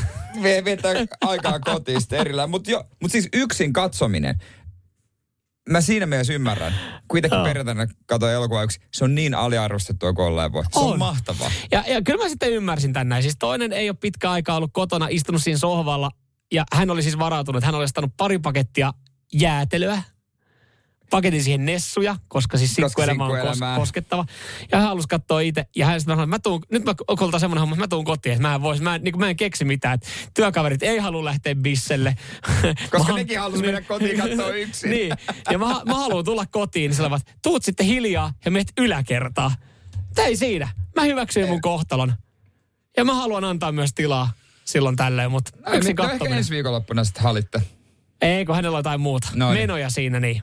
[0.44, 2.50] Vie- Viettää aikaa kotiin erillään.
[2.50, 4.36] Mutta mut siis yksin katsominen.
[5.70, 6.74] Mä siinä mielessä ymmärrän.
[7.08, 7.46] Kuitenkin Joo.
[7.46, 8.80] perjantaina katsoin elokuvaa yksi.
[8.94, 10.64] Se on niin aliarvostettua kuin olleen voi.
[10.72, 11.00] Se on, On.
[11.00, 11.52] mahtavaa.
[11.72, 13.24] Ja, ja kyllä mä sitten ymmärsin tän näin.
[13.24, 16.12] Siis toinen ei ole pitkä aikaa ollut kotona, istunut siinä sohvalla.
[16.54, 18.94] Ja hän oli siis varautunut, hän oli ostanut pari pakettia
[19.34, 20.04] jäätelöä.
[21.12, 24.26] Paketin siihen nessuja, koska siis sinkkuelämä on kos- koskettava.
[24.72, 25.66] Ja hän halusi katsoa itse.
[25.76, 28.34] Ja hän sanoi, että mä tuun, nyt mä okolta semmoinen homma, että mä tuun kotiin.
[28.34, 29.94] Että mä en, vois, mä, en, niin mä en keksi mitään.
[29.94, 32.16] Että työkaverit ei halua lähteä bisselle.
[32.92, 34.90] Koska Mä- nekin halusi mennä kotiin katsoa yksin.
[34.92, 35.14] niin.
[35.52, 39.56] Ja mä, mä haluan tulla kotiin, niin sanoivat, tuut sitten hiljaa ja meet yläkertaa.
[40.16, 40.70] Tää ei siinä.
[40.96, 42.14] Mä hyväksyin mun kohtalon.
[42.98, 44.32] Ja mä haluan antaa myös tilaa
[44.66, 47.62] silloin tällöin, mutta No, yksin no, ehkä ensi viikonloppuna sitten halitte.
[48.22, 49.28] Ei, kun hänellä on jotain muuta.
[49.36, 49.62] No niin.
[49.62, 50.42] Menoja siinä niin.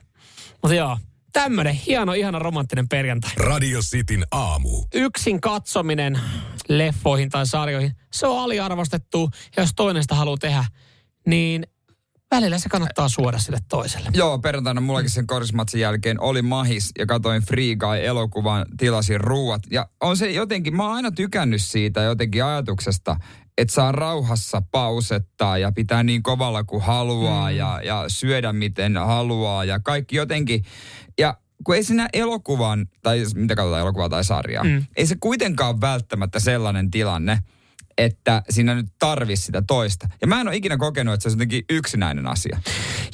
[0.61, 0.97] Mutta joo,
[1.33, 3.31] tämmönen hieno, ihana romanttinen perjantai.
[3.37, 4.85] Radio Cityn aamu.
[4.93, 6.19] Yksin katsominen
[6.69, 9.29] leffoihin tai sarjoihin, se on aliarvostettu.
[9.57, 10.65] Ja jos toinen sitä haluaa tehdä,
[11.27, 11.67] niin
[12.31, 14.09] välillä se kannattaa suoda sille toiselle.
[14.13, 19.61] Joo, perjantaina mullakin sen korismatsin jälkeen oli mahis ja katoin Free Guy-elokuvan, tilasin ruuat.
[19.71, 23.15] Ja on se jotenkin, mä oon aina tykännyt siitä jotenkin ajatuksesta,
[23.59, 27.57] että saa rauhassa pausettaa ja pitää niin kovalla kuin haluaa mm.
[27.57, 30.63] ja, ja syödä miten haluaa ja kaikki jotenkin.
[31.17, 34.85] Ja kun ei siinä elokuvan, tai mitä katsotaan elokuvaa tai sarjaa, mm.
[34.95, 37.39] ei se kuitenkaan välttämättä sellainen tilanne,
[37.97, 40.09] että siinä nyt tarvisi sitä toista.
[40.21, 42.61] Ja mä en ole ikinä kokenut, että se on jotenkin yksinäinen asia.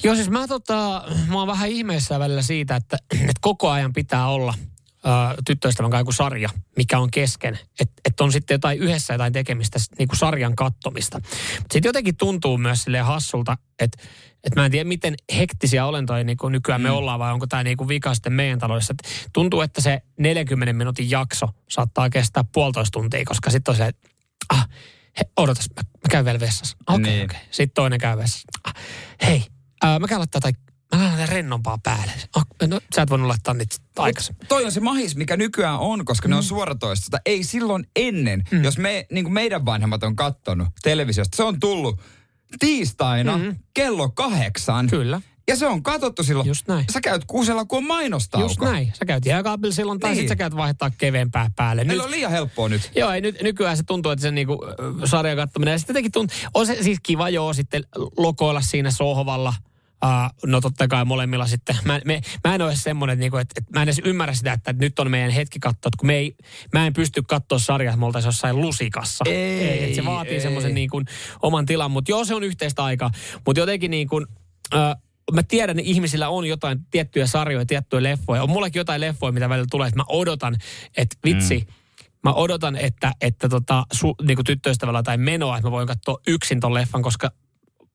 [0.04, 4.28] Joo, siis mä, tota, mä oon vähän ihmeessä välillä siitä, että, että koko ajan pitää
[4.28, 4.54] olla
[5.06, 7.60] ää, tyttöystävän kanssa joku sarja, mikä on kesken.
[7.80, 11.20] Että et on sitten jotain yhdessä jotain tekemistä, niin kuin sarjan kattomista.
[11.58, 14.04] Sitten jotenkin tuntuu myös silleen hassulta, että
[14.44, 17.64] et mä en tiedä, miten hektisiä olentoja niin kuin nykyään me ollaan, vai onko tämä
[17.64, 18.94] niin kuin vika sitten meidän taloudessa.
[19.00, 23.86] Et tuntuu, että se 40 minuutin jakso saattaa kestää puolitoista tuntia, koska sitten on se,
[23.86, 24.10] että
[24.54, 24.70] ah,
[25.20, 26.78] he, odotas, mä, mä käyn vielä vessassa.
[26.88, 27.26] Okei, okay, Niin.
[27.26, 27.38] okei.
[27.38, 27.48] Okay.
[27.52, 28.48] Sitten toinen käy vessassa.
[28.64, 28.74] Ah,
[29.26, 29.46] hei,
[29.84, 30.52] ää, mä käyn laittaa tai
[30.96, 32.12] mä laittaa rennompaa päälle.
[32.68, 34.48] No, sä et voinut laittaa niitä aikaisemmin.
[34.48, 36.30] Toi on se mahis, mikä nykyään on, koska mm.
[36.30, 37.18] ne on suoratoistosta.
[37.26, 38.64] Ei silloin ennen, mm.
[38.64, 42.02] jos me, niin kuin meidän vanhemmat on kattonut televisiosta, se on tullut
[42.60, 43.56] tiistaina mm.
[43.74, 44.88] kello kahdeksan.
[44.88, 45.22] Kyllä.
[45.48, 46.48] Ja se on katsottu silloin.
[46.48, 46.86] Just näin.
[46.92, 48.46] Sä käyt kuusella, kun on mainostauko.
[48.46, 48.92] Just näin.
[49.00, 50.16] Sä käyt jääkaapilla silloin, tai Niin.
[50.18, 51.84] sitten sä käyt vaihtaa keveämpää päälle.
[51.84, 52.92] Meillä on liian helppoa nyt.
[52.96, 54.66] Joo, ei, nyt, nykyään se tuntuu, että se niinku,
[55.06, 57.84] sarjan katsominen, ja sitten jotenkin tuntuu, on se siis kiva joo sitten
[58.18, 59.54] lokoilla siinä sohvalla,
[60.04, 61.78] Uh, no totta kai molemmilla sitten.
[61.86, 64.54] Mä, me, mä en ole semmoinen, että, niinku, että, että mä en edes ymmärrä sitä,
[64.54, 66.36] että nyt on meidän hetki katsoa, että kun me ei,
[66.74, 69.26] mä en pysty katsoa sarjaa, että me oltaisiin jossain lusikassa.
[69.28, 70.42] Ei, että se vaatii ei.
[70.42, 71.06] semmoisen niin kuin
[71.42, 73.12] oman tilan, mutta joo, se on yhteistä aikaa.
[73.46, 74.26] Mutta jotenkin niin kuin,
[74.74, 75.02] uh,
[75.34, 78.44] mä tiedän, että ihmisillä on jotain tiettyjä sarjoja, tiettyjä leffoja.
[78.44, 80.56] On mullakin jotain leffoja, mitä välillä tulee, että mä odotan,
[80.98, 81.74] että vitsi, mm
[82.26, 86.18] mä odotan, että, että tota, su, niin kuin tyttöystävällä tai menoa, että mä voin katsoa
[86.28, 87.32] yksin ton leffan, koska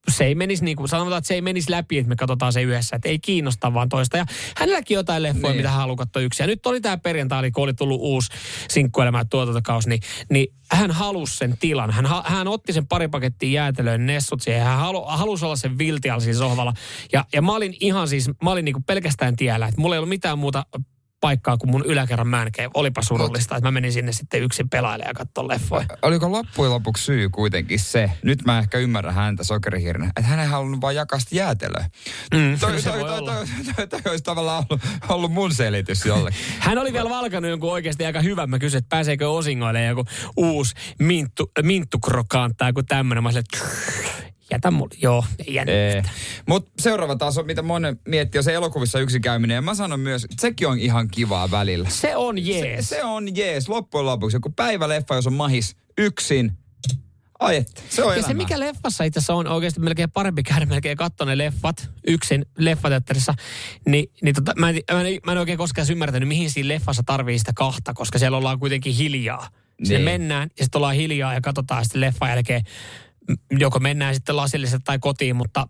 [0.08, 2.62] se ei menisi niin kuin, sanotaan, että se ei menisi läpi, että me katsotaan se
[2.62, 4.16] yhdessä, että ei kiinnosta vaan toista.
[4.16, 5.56] Ja hänelläkin jotain leffoja, niin.
[5.56, 6.44] mitä hän haluaa katsoa yksin.
[6.44, 8.30] Ja nyt oli tämä perjantai, kun oli tullut uusi
[8.68, 11.90] sinkkuelämä tuotantokausi, niin, niin hän halusi sen tilan.
[11.90, 14.62] Hän, hän otti sen pari pakettia jäätelöön, nessut siihen.
[14.62, 16.72] Hän halu, halusi olla sen viltial siinä sohvalla.
[17.12, 19.98] Ja, ja mä olin ihan siis, mä olin niin kuin pelkästään tiellä, että mulla ei
[19.98, 20.66] ollut mitään muuta
[21.20, 22.70] paikkaa kuin mun yläkerran mänkeä.
[22.74, 25.86] Olipa surullista, että mä menin sinne sitten yksin pelailemaan ja katsoa leffoja.
[26.02, 30.46] Oliko loppujen lopuksi syy kuitenkin se, nyt mä ehkä ymmärrän häntä sokerihirnä, että hän ei
[30.46, 31.90] halunnut vaan jakaa sitä jäätelöä.
[32.34, 36.40] Mm, toi, toi, toi, toi, toi, toi, toi, olisi tavallaan ollut, ollut mun selitys jollekin.
[36.58, 38.50] hän oli vielä valkannut jonkun oikeasti aika hyvän.
[38.50, 40.04] Mä kysyin, että pääseekö osingoille joku
[40.36, 43.24] uusi minttu, minttukrokaan tai joku tämmöinen.
[43.24, 43.44] Mä sanoin,
[44.50, 44.94] jätä mulle.
[45.02, 46.02] Joo, ei.
[46.48, 49.54] Mutta seuraava taas on, mitä monen miettii, on se elokuvissa yksin käyminen.
[49.54, 51.88] Ja mä sanon myös, että sekin on ihan kivaa välillä.
[51.90, 52.88] Se on jees.
[52.88, 53.68] Se, se on jees.
[53.68, 56.52] Loppujen lopuksi joku päiväleffa, jos on mahis yksin,
[57.40, 60.66] Ai et, se on Ja se mikä leffassa itse asiassa on oikeasti melkein parempi käydä
[60.66, 63.34] melkein katsoa ne leffat yksin leffateatterissa,
[63.86, 67.02] niin, niin tota, mä, en, mä, en, mä en oikein koskaan ymmärtänyt, mihin siinä leffassa
[67.06, 69.48] tarvii sitä kahta, koska siellä ollaan kuitenkin hiljaa.
[69.84, 70.04] Sinne niin.
[70.04, 72.62] mennään ja sitten ollaan hiljaa ja katsotaan sitten leffan jälkeen
[73.58, 75.68] joko mennään sitten lasillisesti tai kotiin, mutta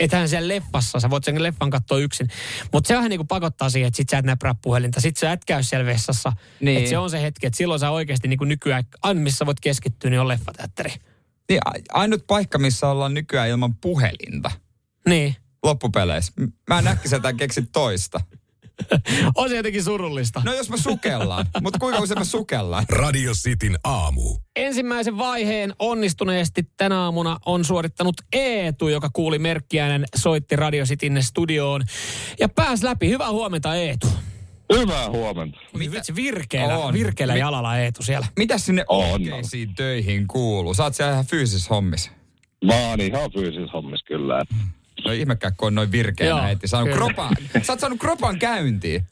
[0.00, 2.28] ethän siellä leffassa, sä voit sen leffan katsoa yksin.
[2.72, 5.32] Mutta se vähän niin kuin pakottaa siihen, että sit sä et näprää puhelinta, sit sä
[5.32, 6.32] et käy siellä vessassa.
[6.60, 6.78] Niin.
[6.78, 9.60] Että se on se hetki, että silloin sä oikeasti niin kuin nykyään, aina missä voit
[9.60, 10.92] keskittyä, niin on leffateatteri.
[11.48, 11.60] Niin,
[11.92, 14.50] ainut paikka, missä ollaan nykyään ilman puhelinta.
[15.08, 15.36] Niin.
[15.62, 16.32] Loppupeleissä.
[16.68, 18.20] Mä en äkkiseltään keksi toista.
[19.36, 20.42] on se jotenkin surullista.
[20.44, 22.84] No jos me sukellaan, mutta kuinka usein me sukellaan?
[22.88, 24.36] Radio Cityn aamu.
[24.56, 31.82] Ensimmäisen vaiheen onnistuneesti tänä aamuna on suorittanut Eetu, joka kuuli merkkiäinen, soitti Radio Cityn studioon
[32.40, 33.08] ja pääsi läpi.
[33.08, 34.06] Hyvää huomenta Eetu.
[34.76, 35.58] Hyvää huomenta.
[35.74, 35.92] Mitä?
[35.92, 36.94] Vitsi, virkeellä, on.
[36.94, 38.26] virkeellä jalalla Eetu siellä.
[38.36, 40.74] Mitä sinne oikeisiin töihin kuuluu?
[40.74, 42.10] Saat siellä ihan fyysisessä hommissa.
[42.64, 44.44] Mä oon ihan fyysisessä hommissa kyllä.
[45.04, 46.68] No ihmekään, kun on noin virkeänä heti.
[46.68, 49.06] Saanut kropan, sä oot saanut kropan käyntiin.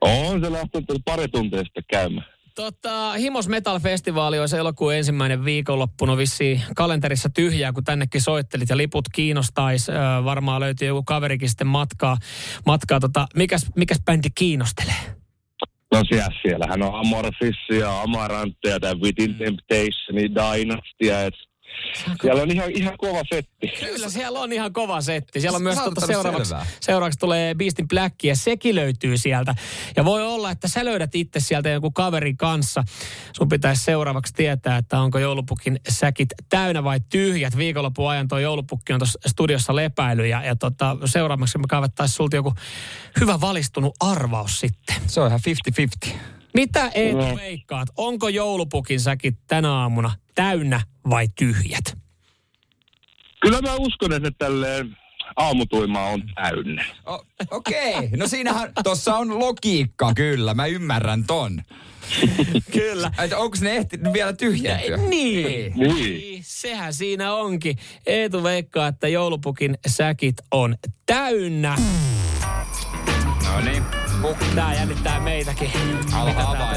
[0.00, 2.26] On se lähtenyt pari tuntia sitten käymään.
[2.54, 6.06] Tota, Himos Metal Festivaali olisi elokuun ensimmäinen viikonloppu.
[6.06, 9.92] No vissiin kalenterissa tyhjää, kun tännekin soittelit ja liput kiinnostaisi.
[9.92, 12.16] Öö, varmaan löytyy joku kaverikin sitten matkaa.
[12.66, 15.18] matkaa tota, mikäs, mikäs bändi kiinnostelee?
[15.94, 21.34] No siellä, siellähän on Amorphisia, Amarantteja, Within Temptation, Dynastia, et
[22.22, 23.68] siellä on ihan, ihan kova setti.
[23.80, 25.40] Kyllä, siellä on ihan kova setti.
[25.40, 29.54] Siellä on myös tuota seuraavaksi, seuraavaksi tulee Beastin Black ja sekin löytyy sieltä.
[29.96, 32.84] Ja voi olla, että sä löydät itse sieltä jonkun kaverin kanssa.
[33.36, 37.56] Sun pitäisi seuraavaksi tietää, että onko joulupukin säkit täynnä vai tyhjät.
[37.56, 42.36] Viikonlopun ajan tuo joulupukki on tuossa studiossa lepäily ja, ja tota, seuraavaksi me kaivettaisiin sulta
[42.36, 42.54] joku
[43.20, 44.96] hyvä valistunut arvaus sitten.
[45.06, 45.40] Se on ihan
[46.06, 46.10] 50-50.
[46.54, 47.36] Mitä Eetu no.
[47.36, 47.88] veikkaat?
[47.96, 51.98] Onko joulupukin säkit tänä aamuna täynnä vai tyhjät?
[53.40, 54.96] Kyllä mä uskon, että tälleen
[55.36, 56.84] aamutuima on täynnä.
[57.50, 58.08] Okei, okay.
[58.16, 61.62] no siinähän, tossa on logiikka kyllä, mä ymmärrän ton.
[62.72, 63.10] kyllä.
[63.18, 64.96] Että onko ne ehtinyt vielä tyhjentyä?
[64.96, 65.72] Niin.
[65.74, 65.94] niin.
[65.94, 66.42] niin.
[66.46, 67.76] Sehän siinä onkin.
[68.06, 71.76] Eetu veikkaa, että joulupukin säkit on täynnä.
[73.44, 73.82] No niin.
[74.54, 75.70] Tää jännittää meitäkin.
[76.12, 76.68] Alhaa Mitä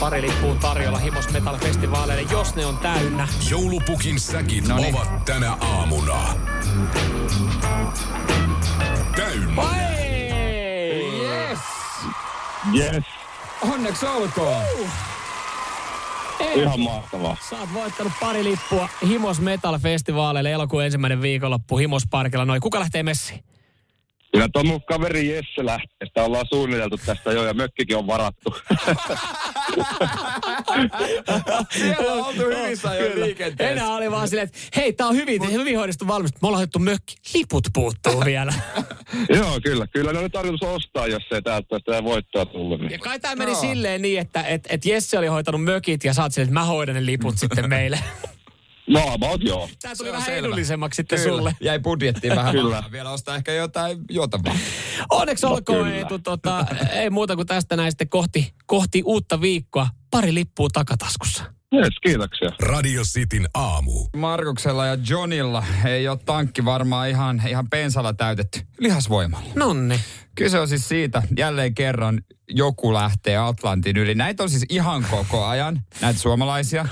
[0.00, 3.28] Pari lippua tarjolla Himos Metal Festivaaleille, jos ne on täynnä.
[3.50, 4.94] Joulupukin säkin Noniin.
[4.94, 6.34] ovat tänä aamuna.
[9.16, 9.56] Täynnä.
[9.56, 9.78] Vai!
[11.22, 11.58] Yes!
[12.74, 13.04] Yes.
[13.72, 14.62] Onneksi olkoon.
[14.80, 14.88] Uh.
[16.40, 17.36] Ei, Ihan mahtavaa.
[17.50, 22.44] Sä oot voittanut pari lippua Himos Metal Festivaaleille elokuun ensimmäinen viikonloppu Himos Parkilla.
[22.44, 23.44] Noin, kuka lähtee messiin?
[24.32, 26.08] Kyllä tuon mun kaveri Jesse lähtee.
[26.08, 28.54] Sitä ollaan suunniteltu tästä jo ja mökkikin on varattu.
[31.70, 33.72] Siellä on oltu hyvissä jo liikenteessä.
[33.72, 36.42] Enää oli vaan silleen, että hei, tää on hyvin, hyvin hoidettu valmistus.
[36.42, 37.14] Me ollaan hoidettu mökki.
[37.34, 38.52] Liput puuttuu vielä.
[39.28, 39.86] Joo, kyllä.
[39.86, 42.80] Kyllä ne oli tarkoitus ostaa, jos ei täältä sitä voittoa tullut.
[42.80, 42.90] Niin.
[42.92, 43.60] Ja kai tämä meni no.
[43.60, 46.94] silleen niin, että et, et Jesse oli hoitanut mökit ja saat silleen, että mä hoidan
[46.94, 47.98] ne liput sitten meille.
[48.88, 49.68] No about joo.
[49.82, 50.38] Tämä tuli vähän selvä.
[50.38, 51.36] edullisemmaksi sitten Kyllä.
[51.36, 51.56] sulle.
[51.60, 52.84] Jäi budjettiin vähän Kyllä.
[52.92, 54.54] vielä ostaa ehkä jotain juotavaa.
[55.10, 59.88] Onneksi no, olkoon Eetu, tota, ei muuta kuin tästä näin sitten kohti, kohti uutta viikkoa.
[60.10, 61.44] Pari lippua takataskussa.
[61.74, 62.50] Yes, kiitoksia.
[62.62, 63.92] Radio Cityn aamu.
[64.16, 69.48] Markuksella ja Johnilla ei ole tankki varmaan ihan, ihan pensalla täytetty lihasvoimalla.
[69.54, 70.00] Nonni.
[70.38, 72.20] Kyse on siis siitä, jälleen kerran
[72.50, 74.14] joku lähtee Atlantin yli.
[74.14, 76.88] Näitä on siis ihan koko ajan, näitä suomalaisia.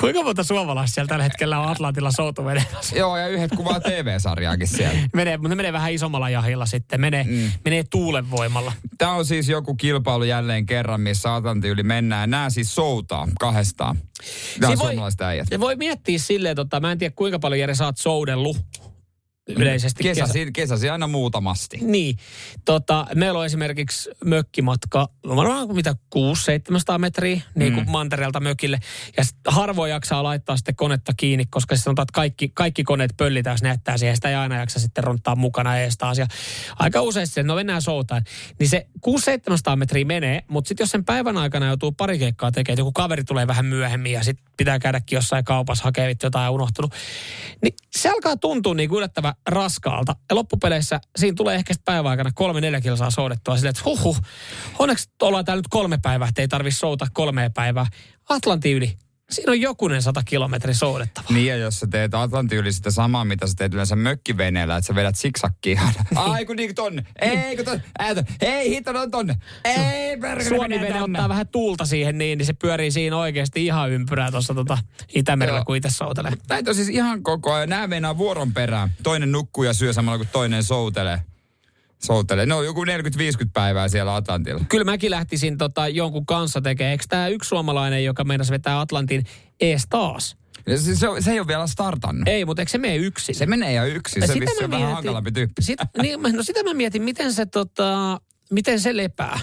[0.00, 2.96] Kuinka monta suomalaista siellä tällä hetkellä on Atlantilla soutuvedessä?
[2.96, 4.98] Joo, ja yhdet kuvaa TV-sarjaakin siellä.
[5.14, 7.00] Menee, mutta ne menee vähän isommalla jahilla sitten.
[7.00, 7.52] Menee, mm.
[7.64, 8.72] menee tuulen voimalla.
[8.98, 12.30] Tämä on siis joku kilpailu jälleen kerran, missä Atlantin yli mennään.
[12.30, 13.98] Nämä siis soutaa kahdestaan.
[14.60, 15.48] Nämä on voi- suomalaiset äijät.
[15.50, 18.56] Ja voi miettiä silleen, tota, mä en tiedä kuinka paljon Jere sä oot soudellut
[19.48, 20.02] yleisesti.
[20.02, 21.78] Kesäsi, kesäsi aina muutamasti.
[21.82, 22.16] Niin.
[22.64, 27.90] Tota, meillä on esimerkiksi mökkimatka, varmaan mitä 600-700 metriä niin kuin mm.
[27.90, 28.78] mantereelta mökille.
[29.16, 33.54] Ja harvoin jaksaa laittaa sitten konetta kiinni, koska se sanotaan, että kaikki, kaikki koneet pöllitään,
[33.54, 34.16] jos ne jättää siihen.
[34.16, 36.18] Sitä ei aina jaksa sitten runttaa mukana ees taas.
[36.18, 36.26] Ja
[36.78, 38.22] aika usein se, no mennään soutaan.
[38.58, 42.74] Niin se 600-700 metriä menee, mutta sitten jos sen päivän aikana joutuu pari keikkaa tekemään,
[42.74, 46.94] että joku kaveri tulee vähän myöhemmin ja sitten pitää käydäkin jossain kaupassa vittu jotain unohtunut.
[47.62, 50.16] Niin se alkaa tuntua niin kuin yllättävän raskaalta.
[50.30, 54.20] Ja loppupeleissä siinä tulee ehkä päivän aikana kolme neljä kilsaa soudettua silleen, että huhhuh,
[54.78, 57.86] onneksi ollaan täällä nyt kolme päivää, että ei tarvitse souta kolmea päivää.
[58.28, 58.96] Atlantin yli.
[59.30, 61.26] Siinä on jokunen sata kilometri soudettava.
[61.30, 64.86] Niin, ja jos sä teet Atlantin yli sitä samaa, mitä sä teet yleensä mökkiveneellä, että
[64.86, 65.80] sä vedät siksakkiin.
[66.16, 68.30] Ai kun niin tonne, ei kun tonne, ei, tonne.
[68.40, 71.18] ei hitto on tonne, ei perkele menee tonne.
[71.18, 74.78] ottaa vähän tuulta siihen niin, niin se pyörii siinä oikeasti ihan ympyrää tuossa tota
[75.14, 76.32] Itämerellä, kun itse soutelee.
[76.48, 77.68] Näitä on siis ihan koko ajan.
[77.68, 78.90] Nämä meinaa vuoron perään.
[79.02, 81.20] Toinen nukkuu ja syö samalla kuin toinen soutelee.
[81.98, 82.46] Soutelee.
[82.46, 82.88] No joku 40-50
[83.52, 84.64] päivää siellä Atlantilla.
[84.68, 86.92] Kyllä mäkin lähtisin tota, jonkun kanssa tekemään.
[86.92, 89.24] Eikö tämä yksi suomalainen, joka meinasi vetää Atlantin
[89.60, 90.36] ees taas?
[90.76, 92.28] Se, se, se ei ole vielä startannut.
[92.28, 93.34] Ei, mutta eikö se mene yksin?
[93.34, 94.26] Se menee ja yksin.
[94.26, 95.62] Se vissi on vähän hankalampi tyyppi.
[95.62, 99.40] Sit, niin, no sitä mä mietin, miten se, tota, miten se lepää.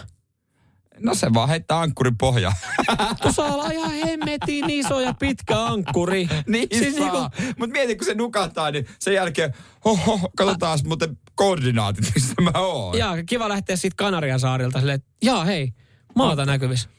[1.00, 2.56] No se vaan heittää ankkurin pohjaan.
[3.22, 6.28] Tuossa on ihan hemmetin iso ja pitkä ankkuri.
[6.48, 7.32] niin siis niinku- saa.
[7.58, 9.54] Mutta mieti, kun se nukahtaa, niin sen jälkeen,
[9.86, 12.98] oho, katsotaan muuten koordinaatit, mistä mä oon.
[12.98, 15.74] Ja kiva lähteä siitä Kanarian saarilta silleen, että jaa hei,
[16.16, 16.90] maata näkyvissä.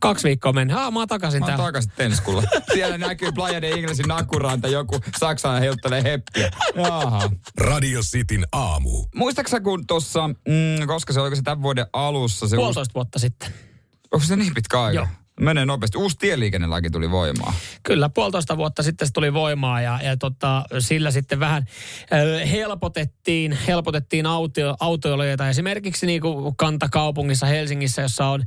[0.00, 0.78] Kaksi viikkoa mennä.
[0.80, 1.64] Aa, mä oon takaisin Mä oon täällä.
[1.64, 2.42] takaisin Tenskulla.
[2.74, 6.50] Siellä näkyy Playa de Inglesin nakkuranta, joku Saksan heuttelee heppiä.
[6.76, 7.30] Jaha.
[7.60, 9.06] Radio Cityn aamu.
[9.14, 13.18] Muistaaksä kun tuossa, mm, koska se oliko se tämän vuoden alussa, se uusi, Puolitoista vuotta
[13.18, 13.52] sitten.
[14.12, 14.98] onko se niin pitkä aika?
[14.98, 15.06] Joo.
[15.40, 15.98] Menee nopeasti.
[15.98, 17.54] Uusi tieliikennelaki tuli voimaan.
[17.82, 21.66] Kyllä, puolitoista vuotta sitten se tuli voimaan ja, ja tota, sillä sitten vähän
[22.12, 25.48] ö, helpotettiin, helpotettiin auto, autoilijoita.
[25.48, 28.44] Esimerkiksi niin kuin kantakaupungissa Helsingissä, jossa on,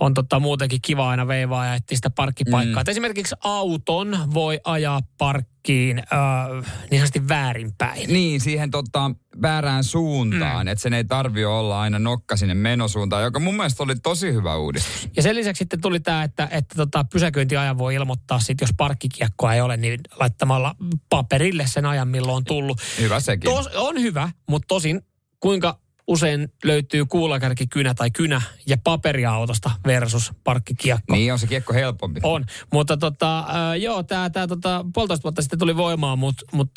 [0.00, 2.82] on tota, muutenkin kiva aina veivaa ja etsiä sitä parkkipaikkaa.
[2.82, 2.90] Mm.
[2.90, 8.12] Esimerkiksi auton voi ajaa parkkiin ö, niin sanotusti väärinpäin.
[8.12, 9.10] Niin, siihen tota,
[9.42, 10.70] väärään suuntaan, mm.
[10.70, 14.56] että sen ei tarvi olla aina nokka sinne menosuuntaan, joka mun mielestä oli tosi hyvä
[14.56, 15.08] uudistus.
[15.16, 19.54] Ja sen lisäksi sitten tuli tämä, että, että tota, pysäköintiajan voi ilmoittaa sit, jos parkkikiekkoa
[19.54, 20.74] ei ole, niin laittamalla
[21.08, 22.80] paperille sen ajan, milloin on tullut.
[23.00, 23.50] Hyvä sekin.
[23.50, 25.00] Tos, on hyvä, mutta tosin
[25.40, 31.14] kuinka usein löytyy kuulakärkikynä tai kynä ja paperiautosta versus parkkikiekko.
[31.14, 32.20] Niin on se kiekko helpompi.
[32.22, 36.70] On, mutta tota, äh, joo, tämä tää, tota, puolitoista vuotta sitten tuli voimaan, mutta mut,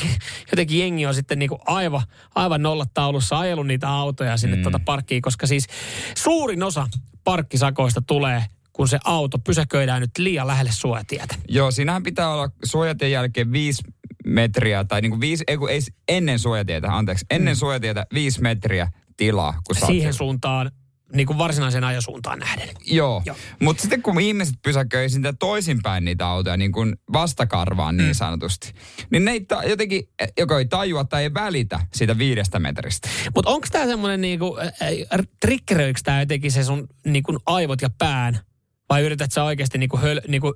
[0.50, 2.02] jotenkin jengi on sitten niinku aivan,
[2.34, 4.62] aivan nollataulussa ajellut niitä autoja sinne mm.
[4.62, 5.66] tota parkkiin, koska siis
[6.16, 6.88] suurin osa
[7.24, 11.34] parkkisakoista tulee, kun se auto pysäköidään nyt liian lähelle suojatietä.
[11.48, 13.82] Joo, siinähän pitää olla suojatien jälkeen viisi
[14.30, 17.58] metriä, tai niinku viisi, ei, kun ei, ennen suojatietä, anteeksi, ennen mm.
[17.58, 19.60] suojatietä viisi metriä tilaa.
[19.66, 20.70] Kun Siihen suuntaan,
[21.12, 22.68] niin kuin varsinaiseen ajosuuntaan nähden.
[22.86, 23.36] Joo, Joo.
[23.60, 28.72] mutta sitten kun ihmiset pysäköi sitä toisinpäin niitä autoja, niin kuin vastakarvaan niin sanotusti,
[29.10, 33.08] niin ne ei ta- jotenkin, eh, joko ei tajua tai ei välitä siitä viidestä metristä.
[33.34, 38.40] Mutta onko tämä semmoinen, niinku, äh, triggeröikö tämä jotenkin se sun niinku, aivot ja pään?
[38.88, 40.54] Vai yrität sä oikeasti niinku, höl, niinku,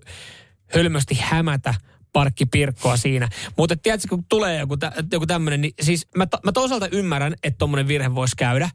[0.74, 1.74] hölmösti hämätä
[2.14, 3.28] parkkipirkkoa siinä?
[3.56, 7.58] Mutta tiedätkö, kun tulee joku, tä, joku tämmöinen, niin siis mä, mä toisaalta ymmärrän, että
[7.58, 8.70] tommonen virhe voisi käydä,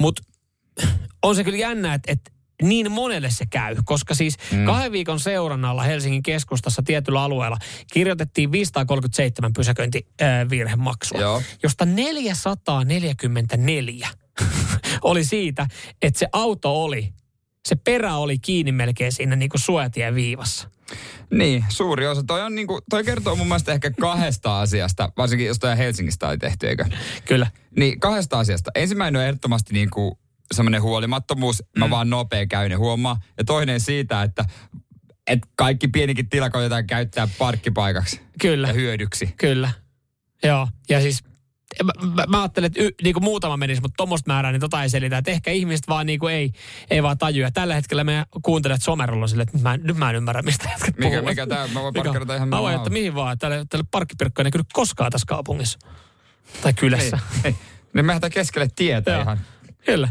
[0.00, 0.22] mutta
[1.22, 2.30] on se kyllä jännä, että, että
[2.62, 4.64] niin monelle se käy, koska siis mm.
[4.64, 7.58] kahden viikon seurannalla Helsingin keskustassa tietyllä alueella
[7.92, 11.42] kirjoitettiin 537 pysäköintivirhemaksua, Joo.
[11.62, 14.08] josta 444
[15.02, 15.66] oli siitä,
[16.02, 17.12] että se auto oli,
[17.68, 20.68] se perä oli kiinni melkein siinä niin kuin suojatien viivassa.
[21.30, 22.22] Niin, suuri osa.
[22.22, 26.38] Toi, on niinku, toi kertoo mun mielestä ehkä kahdesta asiasta, varsinkin jos toi Helsingistä oli
[26.38, 26.84] tehty, eikö?
[27.24, 27.46] Kyllä.
[27.76, 28.70] Niin, kahdesta asiasta.
[28.74, 30.18] Ensimmäinen on ehdottomasti niinku
[30.54, 33.20] semmoinen huolimattomuus, mä vaan nopea käyn ja huomaa.
[33.38, 34.44] Ja toinen siitä, että
[35.26, 38.68] et kaikki pienikin tila koitetaan käyttää parkkipaikaksi Kyllä.
[38.68, 39.34] ja hyödyksi.
[39.36, 39.70] Kyllä.
[40.42, 40.68] Joo.
[40.88, 41.24] Ja siis
[41.84, 44.82] mä, mä, mä ajattelen, että y, niin kuin muutama menisi, mutta tuommoista määrää, niin tota
[44.82, 45.18] ei selitä.
[45.18, 46.52] Että ehkä ihmiset vaan niin kuin ei,
[46.90, 47.50] ei vaan tajua.
[47.50, 51.08] Tällä hetkellä me kuuntelet somerolla sille, että mä, nyt mä en ymmärrä, mistä jätkät Mikä,
[51.08, 51.24] puhuvat.
[51.24, 53.38] mikä tää, mä voin parkkeerata ihan Mä voin, että mihin vaan.
[53.38, 55.78] Tälle, tälle parkkipirkkoja ei näkynyt koskaan tässä kaupungissa.
[56.62, 57.18] Tai kylässä.
[57.34, 57.56] Ei, ei.
[57.94, 59.22] Niin mehän keskelle tietä Joo.
[59.22, 59.40] ihan.
[59.84, 60.08] Kyllä.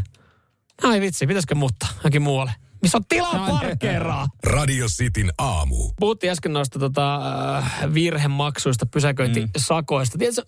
[0.82, 2.52] Ai vitsi, pitäisikö muuttaa johonkin muualle?
[2.82, 4.26] Missä on tilaa parkkeeraa?
[4.44, 5.92] Radio Cityn aamu.
[6.00, 7.16] Puhuttiin äsken noista tota,
[7.58, 10.18] äh, virhemaksuista, pysäköintisakoista.
[10.18, 10.42] Tiedätkö,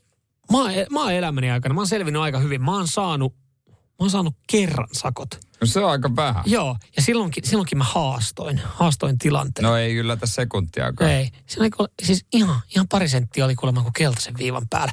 [0.52, 2.62] mä, oon- mä oon elämäni aikana, mä oon selvinnyt aika hyvin.
[2.62, 3.34] Mä oon saanut,
[3.70, 5.28] mä oon saanut kerran sakot.
[5.60, 6.42] No se on aika vähän.
[6.46, 9.62] Joo, ja silloinkin, silloinkin mä haastoin, haastoin tilanteen.
[9.64, 11.10] No ei yllätä sekuntiakaan.
[11.10, 11.30] Ei.
[11.46, 14.92] Siinä oli, siis ihan, ihan pari senttiä oli kuulemma kuin keltaisen viivan päällä.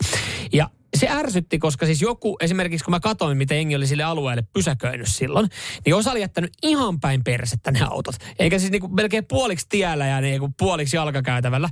[0.54, 4.44] Ja se ärsytti, koska siis joku, esimerkiksi kun mä katsoin, miten Engi oli sille alueelle
[4.54, 5.50] pysäköinyt silloin,
[5.86, 8.16] niin osa oli jättänyt ihan päin persettä ne autot.
[8.39, 11.70] Eikä siis niinku melkein puoliksi tiellä ja niinku puoliksi jalkakäytävällä.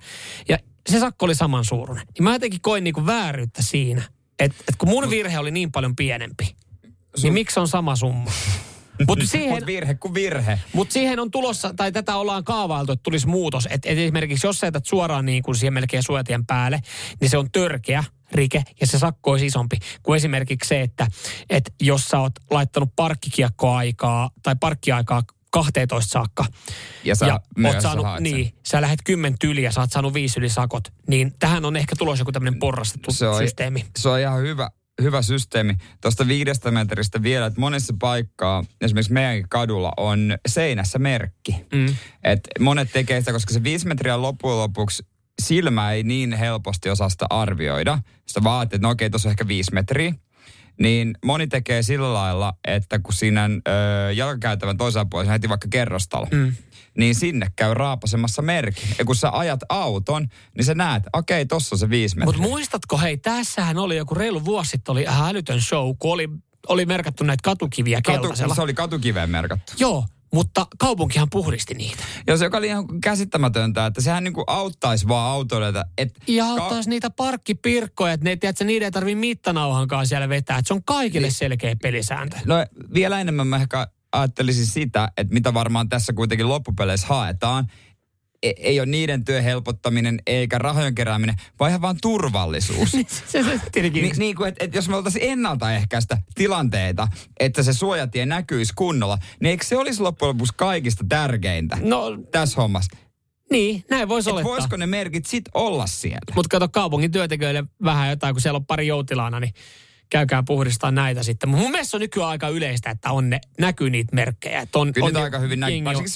[0.50, 0.58] Ja
[0.90, 2.08] se sakko oli saman suuruinen.
[2.14, 4.04] Niin mä jotenkin koin niinku vääryyttä siinä,
[4.40, 6.56] että et kun mun virhe oli niin paljon pienempi,
[7.24, 8.32] niin miksi on sama summa?
[9.08, 10.60] Mutta siihen, Mut virhe kuin virhe.
[10.74, 13.68] mutta siihen on tulossa, tai tätä ollaan kaavailtu, että tulisi muutos.
[13.72, 16.80] Että et esimerkiksi jos sä jätät suoraan niin kuin siihen melkein suojatien päälle,
[17.22, 21.08] niin se on törkeä rike ja se sakko olisi isompi kuin esimerkiksi se, että,
[21.50, 26.46] että jos sä oot laittanut parkkikiekkoaikaa tai parkkiaikaa 12 saakka.
[27.04, 28.24] Ja sä oot myöhässä saanut, haet sen.
[28.24, 30.84] niin, sä lähdet kymmen tyli ja sä oot saanut viisi yli sakot.
[31.08, 33.86] Niin tähän on ehkä tulossa joku tämmöinen porrastettu Se on, systeemi.
[33.98, 34.70] se on ihan hyvä,
[35.02, 35.76] hyvä systeemi.
[36.02, 41.56] Tuosta viidestä metristä vielä, että monessa paikkaa, esimerkiksi meidänkin kadulla, on seinässä merkki.
[41.74, 41.96] Mm.
[42.24, 45.04] Et monet tekee sitä, koska se viisi metriä loppujen lopuksi
[45.42, 48.00] silmä ei niin helposti osaa sitä arvioida.
[48.28, 50.14] Sitä vaan, että no okei, tuossa on ehkä viisi metriä.
[50.80, 53.50] Niin moni tekee sillä lailla, että kun siinä
[54.16, 56.54] jalkakäytävän toisella puolella heti vaikka kerrostalo, mm.
[56.98, 58.82] niin sinne käy raapasemassa merkki.
[58.98, 60.28] Ja kun sä ajat auton,
[60.58, 62.26] niin sä näet, okei, tossa on se viisi metriä.
[62.26, 66.30] Mutta muistatko, hei, tässähän oli joku reilu vuosi sitten oli älytön show, kun oli,
[66.68, 68.56] oli merkattu näitä katukiviä Katu, keltaisella.
[68.56, 69.74] se oli katukiveen merkattu.
[69.78, 72.04] Joo, mutta kaupunkihan puhdisti niitä.
[72.28, 75.86] Ja se joka oli ihan käsittämätöntä, että sehän niinku auttaisi vaan autoilijoita.
[75.98, 80.58] Et Ja auttaisi niitä parkkipirkkoja, että ne, tiedätkö, niiden ei tarvitse mittanauhankaan siellä vetää.
[80.58, 82.38] Että se on kaikille selkeä pelisääntö.
[82.46, 82.56] No
[82.94, 87.68] vielä enemmän mä ehkä ajattelisin sitä, että mitä varmaan tässä kuitenkin loppupeleissä haetaan.
[88.44, 92.92] E- ei ole niiden työn helpottaminen eikä rahojen kerääminen, vaan ihan vaan turvallisuus.
[92.92, 94.04] se, se, tietenkin.
[94.04, 97.08] Ni, niin kuin, että et jos me oltaisiin ennaltaehkäistä tilanteita,
[97.40, 102.62] että se suojatie näkyisi kunnolla, niin eikö se olisi loppujen lopuksi kaikista tärkeintä No tässä
[102.62, 102.98] hommassa?
[103.52, 104.52] niin, näin voisi olettaa.
[104.52, 106.34] voisiko ne merkit sit olla siellä?
[106.36, 109.54] Mutta kato kaupungin työntekijöille vähän jotain, kun siellä on pari joutilaana, niin
[110.10, 111.50] käykää puhdistaa näitä sitten.
[111.50, 114.60] Mut mun mielestä on nykyään aika yleistä, että on ne, näkyy niitä merkkejä.
[114.62, 115.84] Että on, Kyllä on niitä aika hyvin näkyy.
[115.84, 116.12] Varsinkin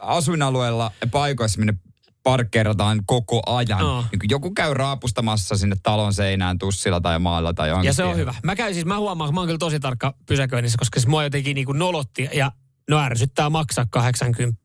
[0.00, 1.74] asuinalueella paikoissa, minne
[2.22, 3.84] parkkeerataan koko ajan.
[3.84, 4.00] Aa.
[4.12, 7.88] Niin kun joku käy raapustamassa sinne talon seinään tussilla tai maalla tai johonkin.
[7.88, 8.34] Ja se on hyvä.
[8.44, 11.54] Mä käyn siis, mä huomaan, mä oon kyllä tosi tarkka pysäköinnissä, koska se mua jotenkin
[11.54, 12.52] niin kuin nolotti ja
[12.90, 14.60] no ärsyttää maksaa 80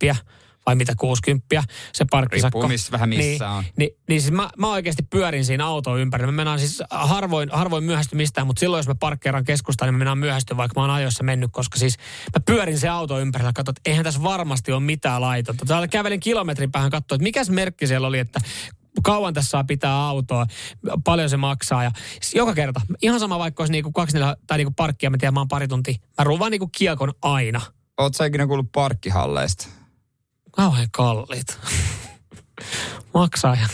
[0.65, 2.59] vai mitä 60 se parkkisakko.
[2.59, 3.63] Riippuu missä- vähän missä niin, on.
[3.77, 6.31] Niin, niin siis mä, mä oikeasti pyörin siinä auton ympärillä.
[6.31, 9.97] Mä mennään siis harvoin, harvoin myöhästy mistään, mutta silloin jos mä parkkeeran keskustaan, niin mä
[9.97, 11.97] mennään myöhästy, vaikka mä oon ajoissa mennyt, koska siis
[12.35, 15.65] mä pyörin se auto ympärillä ja katson, että eihän tässä varmasti ole mitään laitonta.
[15.65, 18.39] Täällä kävelin kilometrin päähän katsoa, että mikäs merkki siellä oli, että
[19.03, 20.45] kauan tässä saa pitää autoa,
[21.03, 21.83] paljon se maksaa.
[21.83, 21.91] Ja
[22.35, 25.39] joka kerta, ihan sama vaikka olisi niinku kaksi neljä, tai niinku parkkia, mä tiedän, mä
[25.39, 25.95] oon pari tuntia.
[26.17, 27.61] Mä ruuvaan niinku kiekon aina.
[27.97, 29.67] Oot sä ikinä kuullut parkkihalleista?
[30.55, 31.59] Kauhean kalliit.
[33.13, 33.67] maksaa ja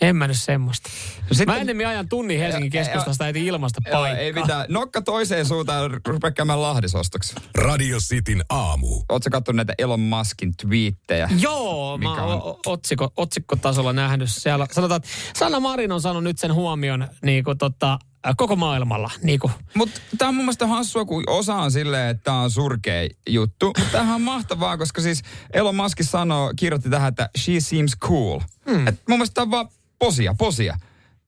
[0.00, 0.90] en mä nyt semmoista.
[1.20, 4.08] No sitten- Mä ennemmin ajan tunnin Helsingin keskustasta etin ilmasta paikkaa.
[4.08, 4.66] ei mitään.
[4.68, 7.36] Nokka toiseen suuntaan rupea käymään Lahdisostoksia.
[7.54, 9.02] Radio Cityn aamu.
[9.08, 11.28] Oot sä kattonut näitä Elon Muskin twiittejä?
[11.38, 14.30] Joo, mä oon otsikko, otsikkotasolla nähnyt.
[14.32, 17.98] Siellä sanotaan, että Sanna Marin on saanut nyt sen huomion niin kuin, tota,
[18.36, 19.10] koko maailmalla.
[19.22, 19.40] Niin
[19.74, 23.66] Mutta tämä on mun mielestä hassua, kun osa on silleen, että tämä on surkea juttu.
[23.66, 28.40] Mutta tämähän on mahtavaa, koska siis Elon Musk sanoo, kirjoitti tähän, että she seems cool.
[28.70, 28.88] Hmm.
[28.88, 29.68] Et mun mielestä tämä on vaan
[29.98, 30.76] posia, posia.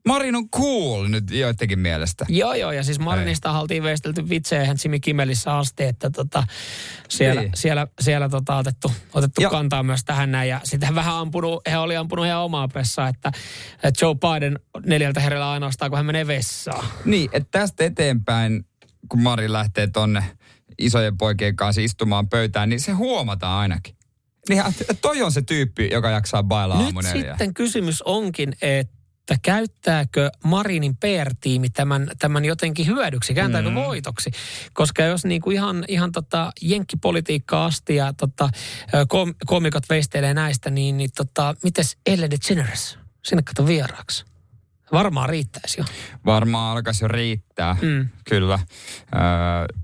[0.09, 2.27] Marin on cool nyt joidenkin mielestä.
[2.29, 6.47] Joo, joo, ja siis Marinista oltiin veistelty vitsejä Jimmy Kimmelissä asti, että tota,
[7.09, 7.53] siellä, Niin.
[7.55, 10.49] siellä, siellä tota, otettu, otettu Ja- kantaa myös tähän näin.
[10.51, 13.33] Ja sitten vähän ampunut, he oli ampunut ihan omaa pressaa, että,
[13.83, 16.87] että Joe Biden neljältä herrellä ainoastaan, kun hän menee vessaan.
[17.05, 18.65] Niin, että tästä eteenpäin,
[19.09, 20.25] kun Marin lähtee tonne
[20.79, 23.97] isojen poikien kanssa istumaan pöytään, niin se huomataan ainakin.
[24.49, 24.63] Niin,
[25.01, 28.95] toi on se tyyppi, joka jaksaa bailaa Nyt sitten kysymys onkin, että
[29.43, 33.75] käyttääkö Marinin PR-tiimi tämän, tämän jotenkin hyödyksi, kääntääkö mm.
[33.75, 34.31] voitoksi?
[34.73, 38.51] Koska jos niinku ihan, ihan tota jenkkipolitiikkaa asti ja tota,
[39.09, 42.99] kom, komikot veistelee näistä, niin, niin tota, mites Ellen DeGeneres?
[43.25, 44.25] Sinne kato vieraaksi.
[44.93, 45.85] Varmaan riittäisi jo.
[46.27, 48.09] Varmaan alkaisi jo riittää, Mm.
[48.29, 48.59] kyllä.
[49.15, 49.21] Öö,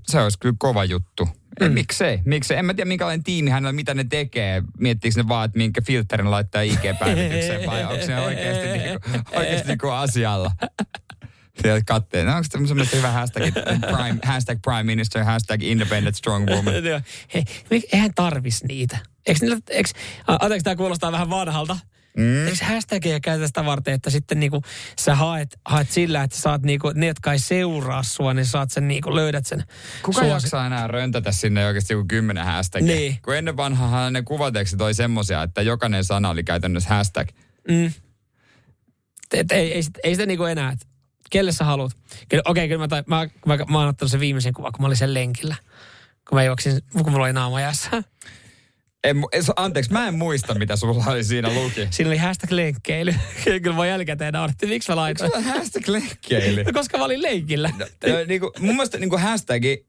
[0.07, 1.29] se olisi kyllä kova juttu.
[1.67, 1.73] Mm.
[1.73, 2.19] Miksei?
[2.25, 2.57] Miksei?
[2.57, 4.63] En mä tiedä, minkälainen tiimi hänellä, mitä ne tekee.
[4.77, 9.89] Miettiikö ne vaan, että minkä filterin laittaa IG-päivitykseen vai onko se oikeasti, niinku, oikeasti niinku
[9.89, 10.51] asialla?
[11.61, 12.25] Sieltä katteen.
[12.25, 13.43] No, onko semmoinen hyvä hashtag,
[13.95, 16.73] prime, hashtag prime minister, hashtag independent strong woman.
[17.33, 17.45] Hei,
[17.93, 18.97] eihän tarvis niitä.
[19.27, 19.89] Eikö niillä, eikö,
[20.27, 21.77] anteeksi, tämä kuulostaa vähän vanhalta.
[22.17, 22.47] Mm.
[22.47, 24.61] Eikö hashtagia käytetä sitä varten, että sitten niinku
[24.99, 28.87] sä haet, haet sillä, että saat niinku, ne, jotka ei seuraa sua, niin saat sen
[28.87, 29.63] niinku, löydät sen.
[30.03, 32.95] Kuka suosi- jaksaa enää röntätä sinne oikeasti joku kymmenen hashtagia?
[32.95, 33.19] Niin.
[33.21, 37.27] Kun ennen vanhahan ne kuvateeksi toi semmosia, että jokainen sana oli käytännössä hashtag.
[37.67, 37.91] Mm.
[39.33, 40.85] Et, ei, ei, ei sitä niinku enää, että
[41.29, 41.91] kelle sä haluat.
[42.45, 44.97] Okei, kyllä mä, tai, mä, mä, mä oon ottanut sen viimeisen kuvan, kun mä olin
[44.97, 45.55] sen lenkillä.
[46.29, 48.03] Kun mä juoksin, kun mulla oli naama jäässä.
[49.03, 49.23] En,
[49.55, 51.87] anteeksi, mä en muista, mitä sulla oli siinä luki.
[51.89, 53.15] Siinä oli hashtag lenkkeily.
[53.63, 55.31] kyllä mä jälkikäteen naurattiin, miksi mä laitoin.
[55.31, 56.63] Sulla on hashtag lenkkeily.
[56.63, 57.69] No, koska mä olin lenkillä.
[58.07, 59.85] Ö, niinku, mun mielestä niinku hashtagi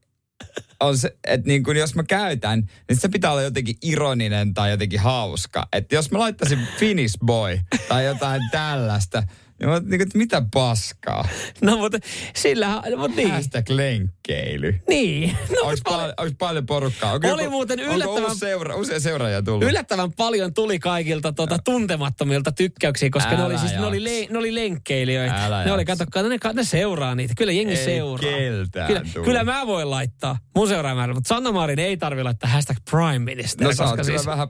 [0.80, 5.00] on se, että niinku, jos mä käytän, niin se pitää olla jotenkin ironinen tai jotenkin
[5.00, 5.68] hauska.
[5.72, 9.22] Että jos mä laittaisin Finnish boy tai jotain tällaista,
[9.62, 11.28] niin mä oon niinku, että mitä paskaa.
[11.60, 11.98] No mutta
[12.34, 13.30] sillä, mutta niin.
[13.30, 14.80] Hashtag lenkkeily.
[14.88, 15.30] Niin.
[15.50, 17.12] No, Onko mutta paljon, onks paljon porukkaa?
[17.12, 19.62] Onko Oli muuten Onko yllättävän- uusi seura, usea seuraajia tullut?
[19.68, 24.26] yllättävän paljon tuli kaikilta tuota, tuntemattomilta tykkäyksiä, koska ne Älä oli, siis, ne, oli le,
[24.30, 25.44] ne oli lenkkeilijöitä.
[25.44, 27.34] Älä ne oli, kato, ne, ne seuraa niitä.
[27.36, 28.30] Kyllä jengi Ei seuraa.
[28.30, 29.24] keltään Kyllä, tullut.
[29.26, 33.66] kyllä mä voin laittaa mun seuraajamäärä, mutta Sanna Marin ei tarvi laittaa hashtag prime minister,
[33.66, 34.26] No sä koska oot siis...
[34.26, 34.48] vähän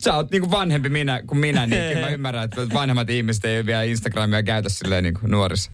[0.00, 3.66] Sä oot niinku vanhempi minä, kuin minä, niin kyllä mä ymmärrän, että vanhemmat ihmiset ei
[3.66, 5.70] vielä Instagramia käytä silleen niin kuin nuorissa.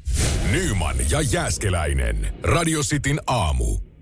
[0.51, 2.35] Nyman ja Jääskeläinen.
[2.43, 3.94] Radio Cityn aamu.